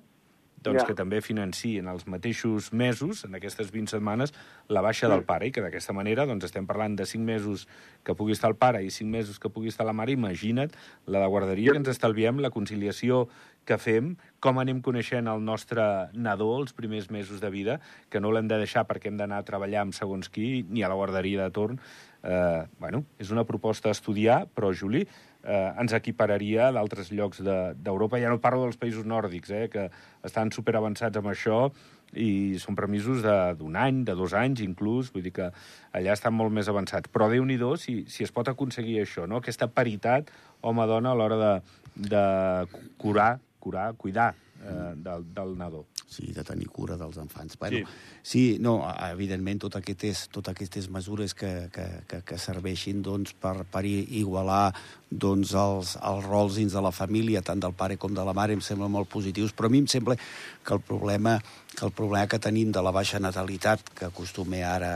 doncs 0.61 0.81
Ja. 0.81 0.87
que 0.87 0.95
també 0.95 1.21
financien 1.21 1.87
els 1.87 2.07
mateixos 2.07 2.73
mesos, 2.73 3.23
en 3.25 3.35
aquestes 3.35 3.71
20 3.71 3.89
setmanes, 3.89 4.33
la 4.67 4.81
baixa 4.81 5.07
del 5.07 5.23
pare, 5.23 5.47
i 5.47 5.51
que 5.51 5.61
d'aquesta 5.61 5.93
manera 5.93 6.25
doncs, 6.25 6.45
estem 6.45 6.65
parlant 6.65 6.95
de 6.95 7.05
5 7.05 7.23
mesos 7.23 7.67
que 8.03 8.15
pugui 8.15 8.33
estar 8.33 8.49
el 8.49 8.55
pare 8.55 8.83
i 8.83 8.89
5 8.89 9.09
mesos 9.09 9.39
que 9.39 9.49
pugui 9.49 9.67
estar 9.69 9.85
la 9.85 9.93
mare. 9.93 10.11
Imagina't 10.11 10.71
la 11.05 11.19
de 11.19 11.27
guarderia 11.27 11.71
que 11.71 11.77
ens 11.77 11.87
estalviem, 11.87 12.39
la 12.39 12.49
conciliació 12.49 13.27
que 13.67 13.77
fem, 13.77 14.15
com 14.39 14.59
anem 14.59 14.81
coneixent 14.81 15.27
el 15.27 15.43
nostre 15.43 16.09
nadó 16.13 16.57
els 16.61 16.73
primers 16.73 17.09
mesos 17.11 17.41
de 17.41 17.49
vida, 17.49 17.79
que 18.09 18.21
no 18.23 18.31
l'hem 18.31 18.47
de 18.47 18.57
deixar 18.57 18.85
perquè 18.87 19.07
hem 19.11 19.17
d'anar 19.17 19.39
a 19.39 19.43
treballar 19.47 19.81
amb 19.81 19.93
segons 19.93 20.29
qui, 20.29 20.65
ni 20.69 20.83
a 20.83 20.87
la 20.89 20.95
guarderia 20.95 21.43
de 21.43 21.51
torn. 21.51 21.79
Eh, 22.23 22.63
bueno, 22.79 23.03
és 23.19 23.29
una 23.29 23.43
proposta 23.43 23.89
a 23.89 23.91
estudiar, 23.91 24.47
però, 24.55 24.71
Juli, 24.73 25.05
eh, 25.43 25.73
ens 25.79 25.93
equipararia 25.93 26.67
a 26.67 26.71
d'altres 26.71 27.11
llocs 27.11 27.43
de- 27.43 27.73
d'Europa. 27.75 28.19
Ja 28.19 28.29
no 28.29 28.39
parlo 28.39 28.63
dels 28.63 28.77
països 28.77 29.05
nòrdics, 29.05 29.51
eh, 29.51 29.67
que 29.69 29.89
estan 30.23 30.51
superavançats 30.51 31.17
amb 31.17 31.27
això 31.27 31.71
i 32.13 32.57
són 32.57 32.75
permisos 32.75 33.21
de- 33.21 33.53
d'un 33.59 33.75
any, 33.75 34.03
de 34.05 34.15
dos 34.15 34.33
anys 34.33 34.61
inclús, 34.61 35.11
vull 35.11 35.23
dir 35.23 35.33
que 35.33 35.51
allà 35.93 36.13
estan 36.13 36.33
molt 36.33 36.51
més 36.51 36.67
avançats. 36.69 37.09
Però 37.11 37.29
déu 37.29 37.45
nhi 37.45 37.57
si, 37.77 38.05
si 38.07 38.23
es 38.23 38.31
pot 38.31 38.47
aconseguir 38.47 39.01
això, 39.01 39.27
no? 39.27 39.37
aquesta 39.37 39.67
paritat 39.67 40.31
home-dona 40.61 41.11
a 41.11 41.15
l'hora 41.15 41.37
de, 41.37 41.61
de 41.95 42.67
curar, 42.97 43.39
curar, 43.59 43.93
cuidar 43.95 44.33
eh, 44.63 44.93
del, 44.95 45.25
del 45.33 45.57
nadó. 45.57 45.85
Sí, 46.07 46.31
de 46.31 46.43
tenir 46.47 46.69
cura 46.71 46.95
dels 46.97 47.17
infants. 47.19 47.57
Bueno, 47.59 47.77
Sí. 47.77 47.83
sí. 48.23 48.57
no, 48.63 48.77
evidentment, 49.11 49.59
tot 49.59 49.75
aquestes, 49.75 50.27
totes 50.31 50.53
aquestes 50.55 50.89
mesures 50.89 51.33
que, 51.35 51.69
que, 51.73 51.85
que, 52.07 52.21
que 52.23 52.37
serveixin 52.39 53.01
doncs, 53.03 53.33
per, 53.33 53.65
per 53.69 53.83
igualar 53.85 54.73
doncs, 55.11 55.53
els, 55.53 55.97
els 56.01 56.25
rols 56.25 56.55
dins 56.55 56.73
de 56.73 56.81
la 56.81 56.91
família, 56.95 57.41
tant 57.43 57.59
del 57.59 57.75
pare 57.75 57.97
com 57.97 58.13
de 58.15 58.23
la 58.23 58.33
mare, 58.33 58.55
em 58.55 58.61
sembla 58.63 58.87
molt 58.87 59.09
positius, 59.11 59.51
però 59.53 59.67
a 59.67 59.75
mi 59.75 59.83
em 59.83 59.87
sembla 59.91 60.15
que 60.17 60.73
el 60.73 60.81
problema 60.81 61.37
que 61.77 61.85
el 61.85 61.91
problema 61.91 62.25
que 62.25 62.39
tenim 62.41 62.71
de 62.73 62.81
la 62.81 62.89
baixa 62.89 63.19
natalitat 63.21 63.83
que 63.93 64.07
acostuma 64.07 64.57
ara 64.65 64.89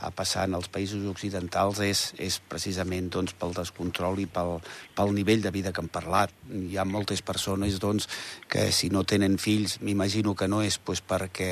a 0.00 0.08
passar 0.16 0.46
en 0.48 0.54
els 0.56 0.70
països 0.72 1.04
occidentals 1.10 1.82
és, 1.84 2.00
és 2.16 2.38
precisament 2.48 3.10
doncs, 3.12 3.34
pel 3.36 3.52
descontrol 3.52 4.16
i 4.22 4.24
pel, 4.24 4.54
pel 4.96 5.12
nivell 5.12 5.44
de 5.44 5.52
vida 5.52 5.74
que 5.76 5.82
hem 5.84 5.90
parlat. 5.92 6.32
Hi 6.48 6.78
ha 6.80 6.86
moltes 6.88 7.20
persones 7.20 7.76
doncs, 7.82 8.08
que 8.48 8.70
si 8.72 8.88
no 8.88 9.04
tenen 9.04 9.36
fills, 9.36 9.76
m'imagino 9.84 10.32
que 10.32 10.48
no 10.48 10.62
és 10.64 10.78
pues, 10.80 11.02
perquè 11.04 11.50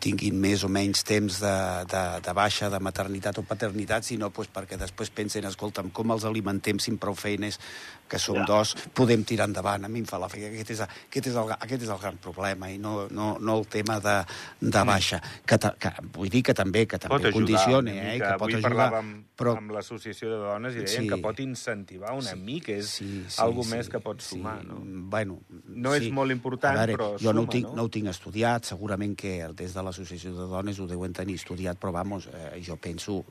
tinguin 0.00 0.40
més 0.40 0.64
o 0.64 0.72
menys 0.72 1.04
temps 1.04 1.42
de, 1.44 1.54
de, 1.92 2.02
de 2.24 2.36
baixa 2.40 2.72
de 2.72 2.80
maternitat 2.80 3.42
o 3.42 3.44
paternitat, 3.44 4.08
sinó 4.08 4.32
pues, 4.32 4.48
perquè 4.48 4.80
després 4.80 5.12
pensen, 5.12 5.44
escolta'm, 5.44 5.92
com 5.92 6.16
els 6.16 6.24
alimentem 6.24 6.80
sin 6.80 6.96
prou 6.96 7.18
feines, 7.20 7.60
que 8.08 8.18
som 8.22 8.36
Ja. 8.36 8.46
dos, 8.48 8.76
podem 8.94 9.24
tirar 9.24 9.48
endavant. 9.50 9.84
A 9.84 9.88
mi 9.92 10.00
em 10.00 10.08
fa 10.08 10.18
la 10.18 10.28
fe 10.30 10.40
que 10.40 10.48
aquest 10.54 10.70
és, 10.70 10.80
aquest 10.80 11.26
és, 11.26 11.36
el, 11.36 11.52
aquest 11.52 11.82
és 11.82 11.90
el 11.90 12.00
gran 12.00 12.16
problema 12.22 12.70
i 12.70 12.78
no, 12.78 13.08
no, 13.10 13.36
no 13.40 13.58
el 13.58 13.66
tema 13.66 13.98
de, 14.00 14.05
de 14.60 14.82
baixa. 14.88 15.20
Que, 15.46 15.58
ta, 15.58 15.72
que, 15.78 15.92
vull 16.16 16.30
dir 16.32 16.42
que 16.46 16.54
també 16.56 16.86
que 16.86 16.98
també 16.98 17.14
pot 17.16 17.24
ajudar 17.28 17.36
condiciona, 17.36 17.92
una 17.92 18.12
eh, 18.14 18.18
que 18.20 18.32
pot 18.36 18.46
Avui 18.46 18.54
ajudar. 18.58 18.70
parlàvem 18.70 19.12
però 19.36 19.56
amb 19.58 19.74
l'Associació 19.76 20.30
de 20.32 20.38
Dones 20.40 20.74
i 20.76 20.84
deien 20.84 21.04
Sí. 21.04 21.08
que 21.10 21.18
pot 21.20 21.40
incentivar 21.44 22.12
una 22.16 22.32
Sí. 22.32 22.40
mica, 22.40 22.72
és 22.72 22.86
sí, 22.88 23.24
sí, 23.28 23.40
algo 23.42 23.62
sí, 23.62 23.70
més 23.74 23.88
que 23.92 24.00
pot 24.00 24.20
sumar, 24.24 24.60
sí. 24.62 24.68
no? 24.68 24.80
Bueno, 25.10 25.40
No 25.66 25.94
és 25.94 26.10
molt 26.10 26.32
important, 26.32 26.74
veure, 26.78 26.94
però 26.96 27.10
jo 27.20 27.32
no, 27.32 27.40
ho 27.40 27.44
suma, 27.44 27.52
tinc, 27.52 27.66
no? 27.68 27.74
no 27.76 27.82
ho 27.84 27.88
tinc 27.92 28.08
estudiat, 28.08 28.64
segurament 28.64 29.14
que 29.16 29.46
des 29.54 29.74
de 29.74 29.82
l'Associació 29.82 30.32
de 30.32 30.46
Dones 30.48 30.78
ho 30.80 30.86
deuen 30.86 31.12
tenir 31.12 31.34
estudiat, 31.36 31.78
però 31.78 31.92
vamos, 31.92 32.28
eh, 32.32 32.62
jo 32.64 32.76
penso, 32.76 33.24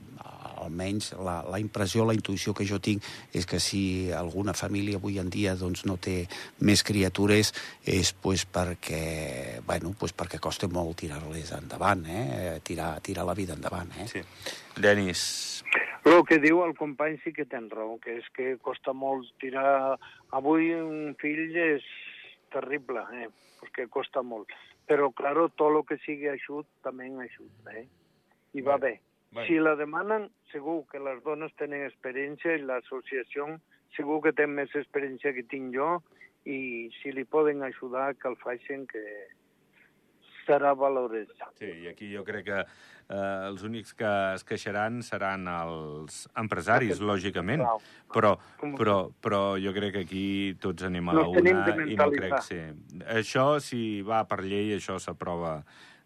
almenys 0.56 1.14
la, 1.20 1.44
la 1.50 1.60
impressió, 1.60 2.06
la 2.06 2.14
intuïció 2.16 2.54
que 2.54 2.66
jo 2.68 2.80
tinc 2.80 3.04
és 3.34 3.46
que 3.46 3.60
si 3.60 4.12
alguna 4.12 4.54
família 4.54 4.98
avui 4.98 5.20
en 5.20 5.30
dia 5.30 5.56
doncs, 5.56 5.86
no 5.86 5.98
té 5.98 6.28
més 6.60 6.84
criatures 6.84 7.52
és 7.84 8.14
pues, 8.14 8.46
perquè, 8.46 9.55
bueno, 9.66 9.94
pues, 10.00 10.14
perquè 10.14 10.40
costa 10.42 10.68
molt 10.72 10.98
tirar-les 11.02 11.52
endavant, 11.58 12.06
eh? 12.06 12.60
tirar, 12.64 13.00
tirar 13.02 13.26
la 13.26 13.36
vida 13.38 13.54
endavant. 13.54 13.92
Eh? 14.00 14.08
Sí. 14.08 14.22
Denis, 14.82 15.64
El 16.06 16.22
que 16.30 16.38
diu 16.38 16.60
el 16.62 16.76
company 16.78 17.16
sí 17.24 17.32
que 17.34 17.48
ten 17.50 17.66
raó, 17.72 17.96
que 17.98 18.20
és 18.20 18.28
que 18.36 18.52
costa 18.62 18.94
molt 18.94 19.26
tirar... 19.42 19.98
Avui 20.38 20.70
un 20.78 21.16
fill 21.18 21.56
és 21.58 21.86
terrible, 22.54 23.02
eh? 23.18 23.30
perquè 23.62 23.88
costa 23.90 24.22
molt. 24.22 24.54
Però, 24.86 25.10
claro, 25.18 25.48
tot 25.58 25.74
el 25.74 25.82
que 25.90 25.98
sigui 26.04 26.30
ajut 26.30 26.68
també 26.86 27.10
ajuda, 27.10 27.74
eh? 27.74 27.88
I 28.54 28.62
va 28.62 28.78
Bé, 28.78 28.92
bé. 28.92 29.40
bé. 29.40 29.48
Si 29.48 29.58
la 29.58 29.74
demanen, 29.76 30.30
segur 30.52 30.84
que 30.92 31.02
les 31.02 31.24
dones 31.24 31.56
tenen 31.58 31.88
experiència 31.88 32.54
i 32.54 32.62
l'associació 32.62 33.56
segur 33.96 34.22
que 34.24 34.34
té 34.36 34.46
més 34.46 34.74
experiència 34.76 35.34
que 35.34 35.44
tinc 35.50 35.74
jo 35.76 35.90
i 36.46 36.92
si 37.00 37.12
li 37.16 37.26
poden 37.26 37.64
ajudar 37.64 38.14
que 38.20 38.30
el 38.30 38.38
facin 38.42 38.86
que 38.88 39.04
serà 40.46 40.74
valorat. 40.78 41.28
sí, 41.60 41.66
i 41.84 41.88
aquí 41.88 42.12
jo 42.14 42.24
crec 42.24 42.46
que 42.46 42.60
eh, 42.60 43.48
els 43.48 43.64
únics 43.64 43.94
que 43.94 44.12
es 44.36 44.44
queixaran 44.44 45.02
seran 45.04 45.48
els 45.48 46.28
empresaris, 46.36 47.00
lògicament, 47.02 47.64
però, 48.14 48.36
però, 48.78 49.12
però 49.22 49.42
jo 49.62 49.74
crec 49.74 49.94
que 49.94 50.06
aquí 50.06 50.56
tots 50.60 50.84
anem 50.84 51.10
a 51.10 51.14
la 51.14 51.28
una 51.28 51.40
i 51.50 51.54
no 51.54 51.64
crec 51.66 51.82
mentalitat. 51.86 52.44
sí. 52.44 52.62
Això, 53.06 53.60
si 53.60 54.02
va 54.02 54.24
per 54.26 54.42
llei, 54.44 54.74
això 54.78 54.98
s'aprova 55.00 55.64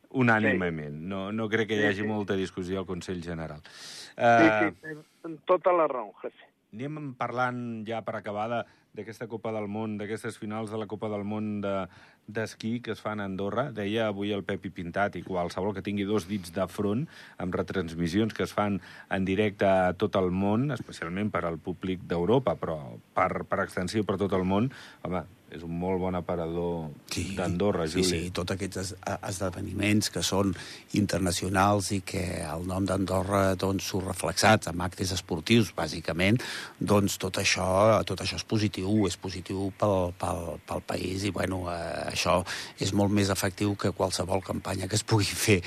unànimement. 0.10 0.96
No, 1.06 1.32
no 1.32 1.48
crec 1.50 1.68
que 1.70 1.76
hi 1.78 1.82
Sí, 1.84 1.88
hagi 1.92 2.02
sí. 2.02 2.08
molta 2.08 2.34
discussió 2.36 2.80
al 2.80 2.86
Consell 2.90 3.22
General. 3.24 3.62
Sí, 3.64 4.08
Eh, 4.20 4.74
sí, 4.82 4.98
amb 5.24 5.40
tota 5.46 5.72
la 5.72 5.88
raó, 5.88 6.12
José. 6.22 6.48
Anem 6.74 7.14
parlant 7.18 7.86
ja 7.88 8.02
per 8.06 8.16
acabar 8.18 8.66
d'aquesta 8.94 9.28
Copa 9.28 9.52
del 9.56 9.68
Món, 9.72 9.98
d'aquestes 9.98 10.38
finals 10.38 10.70
de 10.72 10.78
la 10.78 10.88
Copa 10.88 11.08
del 11.10 11.24
Món 11.24 11.62
de- 11.62 11.88
d'esquí 12.30 12.80
que 12.86 12.94
es 12.94 13.02
fan 13.04 13.20
a 13.20 13.28
Andorra. 13.30 13.70
Deia 13.76 14.08
avui 14.08 14.34
el 14.36 14.46
Pepi 14.48 14.72
Pintat 14.74 15.18
i 15.20 15.24
qualsevol 15.26 15.74
que 15.76 15.84
tingui 15.86 16.08
dos 16.10 16.28
dits 16.30 16.54
de 16.56 16.68
front 16.70 17.06
amb 17.42 17.56
retransmissions 17.58 18.36
que 18.38 18.46
es 18.46 18.54
fan 18.56 18.80
en 19.10 19.26
directe 19.26 19.68
a 19.68 19.94
tot 19.98 20.16
el 20.20 20.32
món, 20.32 20.70
especialment 20.76 21.34
per 21.34 21.44
al 21.46 21.58
públic 21.58 22.06
d'Europa, 22.08 22.56
però 22.60 22.80
per, 23.18 23.44
per 23.50 23.64
extensió 23.66 24.06
per 24.06 24.20
tot 24.22 24.34
el 24.38 24.46
món, 24.48 24.70
home, 25.04 25.26
és 25.52 25.64
un 25.66 25.74
molt 25.82 26.00
bon 26.02 26.16
aparador 26.18 26.90
Sí, 27.10 27.36
d'Andorra, 27.38 27.88
sí, 27.90 28.04
Juli. 28.04 28.10
sí, 28.26 28.32
tots 28.36 28.54
aquests 28.54 28.94
esdeveniments 29.18 30.12
que 30.14 30.22
són 30.26 30.54
internacionals 30.98 31.92
i 31.96 32.02
que 32.06 32.24
el 32.46 32.68
nom 32.70 32.86
d'Andorra 32.86 33.56
doncs, 33.60 33.90
surt 33.90 34.08
reflexat 34.12 34.70
amb 34.70 34.86
actes 34.86 35.14
esportius, 35.16 35.72
bàsicament, 35.76 36.40
doncs 36.80 37.18
tot 37.22 37.42
això, 37.42 37.68
tot 38.06 38.22
això 38.22 38.38
és 38.40 38.46
positiu, 38.46 39.08
és 39.10 39.18
positiu 39.18 39.72
pel, 39.80 40.14
pel, 40.20 40.60
pel 40.70 40.84
país 40.86 41.26
i 41.26 41.34
bueno, 41.36 41.64
eh, 41.74 42.12
això 42.14 42.40
és 42.80 42.94
molt 42.94 43.12
més 43.12 43.30
efectiu 43.34 43.76
que 43.80 43.92
qualsevol 43.96 44.44
campanya 44.46 44.88
que 44.88 45.00
es 45.00 45.04
pugui 45.08 45.26
fer 45.26 45.62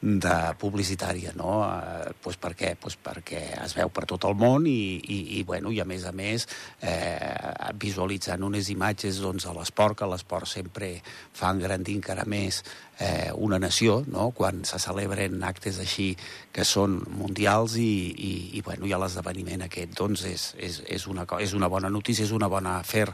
de 0.00 0.34
publicitària, 0.58 1.32
no? 1.34 1.64
Eh, 1.66 2.12
pues 2.22 2.36
per 2.38 2.52
què? 2.54 2.76
Pues 2.78 2.94
perquè 3.02 3.40
es 3.64 3.74
veu 3.74 3.90
per 3.90 4.04
tot 4.06 4.28
el 4.28 4.36
món 4.38 4.66
i, 4.70 4.98
i, 5.02 5.18
i, 5.38 5.42
bueno, 5.42 5.72
i 5.74 5.80
a 5.82 5.86
més 5.88 6.04
a 6.06 6.12
més 6.14 6.46
eh, 6.80 7.72
visualitzant 7.74 8.44
unes 8.46 8.70
imatges 8.70 9.18
doncs, 9.28 9.46
a 9.46 9.54
l'esport, 9.56 10.00
que 10.00 10.08
l'esport 10.08 10.48
sempre 10.48 10.94
fa 11.04 11.52
engrandir 11.54 11.98
encara 12.00 12.24
més 12.28 12.62
eh, 12.98 13.30
una 13.36 13.60
nació, 13.62 14.00
no? 14.08 14.30
quan 14.34 14.64
se 14.68 14.80
celebren 14.82 15.42
actes 15.44 15.78
així 15.84 16.10
que 16.52 16.66
són 16.66 16.98
mundials 17.20 17.76
i, 17.78 17.88
i, 18.10 18.32
i, 18.58 18.64
bueno, 18.66 18.88
i 18.88 18.96
l'esdeveniment 18.96 19.66
aquest 19.68 19.94
doncs, 19.98 20.24
és, 20.26 20.50
és, 20.58 20.82
és, 20.98 21.06
una, 21.06 21.26
és 21.44 21.54
una 21.54 21.70
bona 21.70 21.92
notícia, 21.92 22.26
és 22.26 22.34
una 22.34 22.50
bona 22.50 22.78
afer 22.80 23.06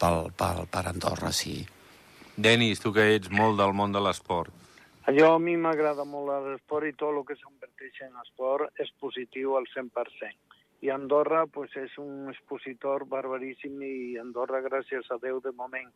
pel, 0.00 0.32
pel, 0.38 0.64
per 0.72 0.86
Andorra, 0.90 1.32
sí. 1.32 1.60
Denis, 2.38 2.80
tu 2.82 2.92
que 2.94 3.04
ets 3.16 3.30
molt 3.34 3.58
del 3.58 3.74
món 3.74 3.94
de 3.94 4.02
l'esport. 4.02 4.54
Allò 5.08 5.32
a 5.34 5.40
mi 5.40 5.56
m'agrada 5.56 6.04
molt 6.04 6.30
l'esport 6.44 6.86
i 6.86 6.92
tot 6.92 7.16
el 7.16 7.24
que 7.26 7.34
s'inverteix 7.38 8.02
en 8.04 8.18
esport 8.22 8.82
és 8.82 8.90
positiu 9.00 9.56
al 9.56 9.66
100%. 9.72 10.57
I 10.80 10.90
Andorra 10.94 11.46
pues, 11.50 11.72
és 11.74 11.94
un 11.98 12.28
expositor 12.30 13.04
barbaríssim 13.10 13.80
i 13.82 14.18
Andorra, 14.22 14.60
gràcies 14.62 15.08
a 15.10 15.18
Déu, 15.18 15.40
de 15.42 15.50
moment 15.58 15.88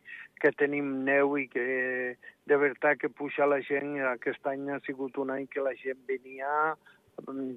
que 0.43 0.51
tenim 0.59 0.89
neu 1.07 1.37
i 1.39 1.47
que 1.53 1.67
de 2.51 2.59
veritat 2.59 2.99
que 2.99 3.13
puja 3.21 3.47
la 3.47 3.61
gent, 3.63 3.95
aquest 4.11 4.49
any 4.51 4.73
ha 4.75 4.81
sigut 4.87 5.21
un 5.23 5.31
any 5.31 5.47
que 5.47 5.63
la 5.63 5.77
gent 5.79 6.03
venia, 6.09 6.75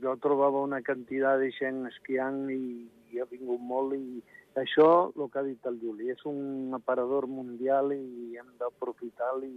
jo 0.04 0.14
trobava 0.22 0.62
una 0.62 0.84
quantitat 0.86 1.42
de 1.42 1.50
gent 1.58 1.86
esquiant 1.90 2.44
i, 2.54 2.86
i 3.12 3.22
ha 3.22 3.26
vingut 3.32 3.64
molt 3.74 3.96
i 3.98 4.22
això, 4.62 4.90
el 5.16 5.32
que 5.32 5.40
ha 5.40 5.48
dit 5.48 5.66
el 5.66 5.80
Juli, 5.82 6.12
és 6.14 6.22
un 6.30 6.78
aparador 6.78 7.26
mundial 7.28 7.90
i 7.96 8.38
hem 8.38 8.54
d'aprofitar 8.60 9.34
i, 9.44 9.56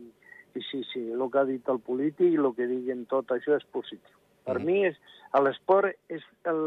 i 0.56 0.64
sí, 0.70 0.80
sí, 0.92 1.04
el 1.12 1.26
que 1.28 1.42
ha 1.42 1.46
dit 1.52 1.68
el 1.68 1.84
polític 1.84 2.32
i 2.32 2.40
el 2.40 2.50
que 2.56 2.66
diguen 2.70 3.04
tot 3.12 3.36
això 3.36 3.60
és 3.60 3.68
positiu. 3.76 4.16
Per 4.48 4.58
mm. 4.58 4.66
mi, 4.66 4.80
és, 4.88 4.98
l'esport 5.44 5.94
és 6.12 6.24
el, 6.50 6.64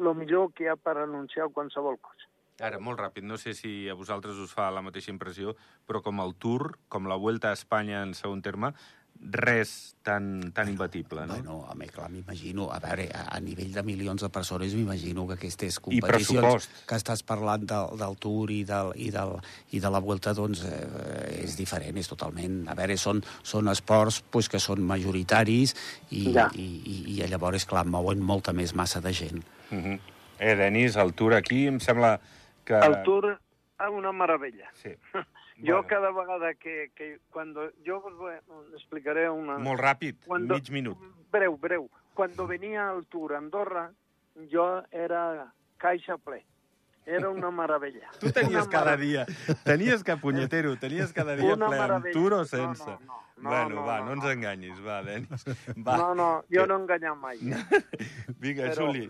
el 0.00 0.10
millor 0.16 0.52
que 0.54 0.66
hi 0.66 0.72
ha 0.72 0.78
per 0.80 0.96
anunciar 1.02 1.50
qualsevol 1.54 1.98
cosa. 2.00 2.28
Ara, 2.58 2.80
molt 2.82 2.98
ràpid, 2.98 3.22
no 3.22 3.36
sé 3.38 3.52
si 3.54 3.70
a 3.86 3.94
vosaltres 3.94 4.38
us 4.42 4.50
fa 4.54 4.66
la 4.74 4.82
mateixa 4.82 5.12
impressió, 5.12 5.52
però 5.86 6.00
com 6.02 6.18
el 6.24 6.32
Tour, 6.42 6.72
com 6.90 7.06
la 7.06 7.18
Vuelta 7.20 7.52
a 7.52 7.58
Espanya 7.58 8.00
en 8.02 8.16
segon 8.18 8.42
terme, 8.42 8.72
res 9.20 9.96
tan, 10.02 10.52
tan 10.52 10.68
imbatible, 10.68 11.26
no? 11.26 11.34
Bueno, 11.34 11.66
a 11.68 11.74
mi, 11.74 11.86
clar, 11.88 12.08
m'imagino, 12.10 12.70
a 12.72 12.78
veure, 12.80 13.08
a, 13.12 13.24
a 13.36 13.40
nivell 13.40 13.72
de 13.74 13.82
milions 13.82 14.22
de 14.22 14.28
persones, 14.32 14.74
m'imagino 14.74 15.26
que 15.28 15.36
aquestes 15.36 15.80
competicions 15.82 16.68
que 16.88 16.96
estàs 16.96 17.24
parlant 17.26 17.66
del, 17.68 17.96
del 17.98 18.16
Tour 18.22 18.52
i, 18.54 18.62
del, 18.68 18.92
i, 18.96 19.10
del, 19.14 19.34
i 19.74 19.82
de 19.82 19.90
la 19.92 20.00
Vuelta, 20.04 20.34
doncs, 20.38 20.62
eh, 20.64 21.42
és 21.42 21.58
diferent, 21.58 21.98
és 21.98 22.10
totalment... 22.10 22.60
A 22.68 22.76
veure, 22.78 22.96
són, 23.00 23.22
són 23.42 23.68
esports 23.72 24.22
pues, 24.30 24.48
que 24.48 24.62
són 24.62 24.84
majoritaris 24.86 25.74
i, 26.10 26.28
ja. 26.32 26.48
i, 26.54 26.68
i, 26.78 26.98
i 27.16 27.18
llavors, 27.28 27.66
clar, 27.68 27.84
mouen 27.88 28.22
molta 28.22 28.54
més 28.56 28.74
massa 28.78 29.02
de 29.04 29.12
gent. 29.12 29.42
Uh 29.70 29.74
mhm. 29.74 29.84
-huh. 29.84 30.14
Eh, 30.38 30.54
Denis, 30.54 30.94
el 30.94 31.14
Tour 31.14 31.34
aquí 31.34 31.66
em 31.66 31.80
sembla 31.80 32.20
que... 32.64 32.78
El 32.78 33.02
Tour 33.02 33.32
és 33.32 33.90
una 33.90 34.12
meravella. 34.12 34.70
Sí. 34.82 34.94
Jo 35.58 35.82
bueno. 35.82 35.88
cada 35.88 36.10
vegada 36.12 36.54
que, 36.54 36.90
que 36.94 37.18
cuando 37.30 37.72
yo 37.82 37.98
os 37.98 38.74
explicaré 38.74 39.28
una... 39.28 39.58
Molt 39.58 39.80
ràpid, 39.80 40.22
cuando, 40.26 40.54
mig 40.54 40.70
minut. 40.70 40.98
Breu, 41.32 41.56
breu. 41.56 41.88
Cuando 42.14 42.46
venia 42.46 42.90
al 42.90 43.06
Tour 43.06 43.34
a 43.34 43.38
Andorra, 43.38 43.90
jo 44.52 44.84
era 44.90 45.52
caixa 45.78 46.16
ple. 46.18 46.44
Era 47.06 47.30
una 47.30 47.50
meravella. 47.50 48.10
Tu 48.20 48.30
tenies 48.30 48.66
una 48.66 48.70
cada 48.70 48.96
dia, 48.96 49.26
tenies 49.64 50.04
que, 50.04 50.16
punyetero, 50.16 50.76
tenies 50.78 51.12
cada 51.12 51.34
dia 51.36 51.54
una 51.54 51.68
ple, 51.72 51.80
amb 51.96 52.12
Tour 52.12 52.34
o 52.34 52.44
sense? 52.44 52.84
No, 52.84 52.98
no, 53.00 53.06
no. 53.06 53.24
No, 53.38 53.50
bueno, 53.50 53.68
no, 53.76 53.84
va, 53.86 53.98
no, 54.00 54.06
no 54.06 54.12
ens 54.14 54.24
no. 54.24 54.30
enganyis, 54.30 54.80
va, 54.82 55.02
Denis. 55.02 55.44
Va. 55.86 55.96
No, 55.96 56.14
no, 56.14 56.28
jo 56.50 56.66
no 56.66 56.74
he 56.74 56.82
enganyat 56.82 57.18
mai. 57.18 57.38
Vinga, 58.42 58.72
Però... 58.72 58.88
Juli, 58.88 59.06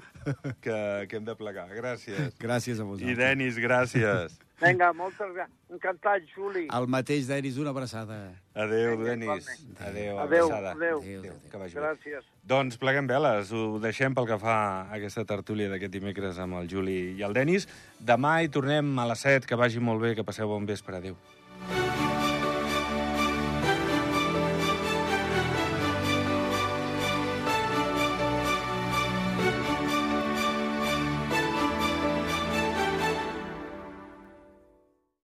que, 0.61 1.07
que 1.09 1.17
hem 1.17 1.25
de 1.25 1.37
plegar. 1.37 1.69
Gràcies. 1.73 2.37
Gràcies 2.37 2.81
a 2.81 2.85
vosaltres. 2.85 3.17
I 3.17 3.19
Denis, 3.19 3.57
gràcies. 3.57 4.37
Vinga, 4.59 4.91
moltes 4.93 5.31
gràcies. 5.37 5.55
Encantat, 5.71 6.25
Juli. 6.35 6.65
El 6.75 6.87
mateix, 6.91 7.29
Denis, 7.29 7.59
una 7.63 7.71
abraçada. 7.71 8.17
Adéu, 8.55 8.97
Vinga, 8.97 9.11
Denis. 9.11 9.49
Adéu, 9.79 10.19
adéu, 10.19 10.51
adéu. 10.53 10.71
adéu. 10.73 10.99
adéu. 11.21 11.35
Que 11.51 11.61
vagi 11.63 11.79
Gràcies. 11.79 12.27
Doncs 12.43 12.81
pleguem 12.81 13.07
veles, 13.07 13.53
ho 13.53 13.79
deixem 13.79 14.15
pel 14.15 14.27
que 14.27 14.39
fa 14.43 14.59
a 14.59 14.99
aquesta 14.99 15.25
tertúlia 15.29 15.71
d'aquest 15.71 15.93
dimecres 15.95 16.43
amb 16.43 16.59
el 16.59 16.71
Juli 16.71 16.99
i 17.21 17.23
el 17.23 17.37
Denis. 17.37 17.69
Demà 18.01 18.41
hi 18.43 18.51
tornem 18.51 18.99
a 18.99 19.07
les 19.13 19.27
7, 19.27 19.47
que 19.47 19.59
vagi 19.61 19.79
molt 19.79 20.03
bé, 20.03 20.17
que 20.19 20.27
passeu 20.27 20.51
bon 20.51 20.67
vespre. 20.67 20.99
Adéu. 20.99 21.38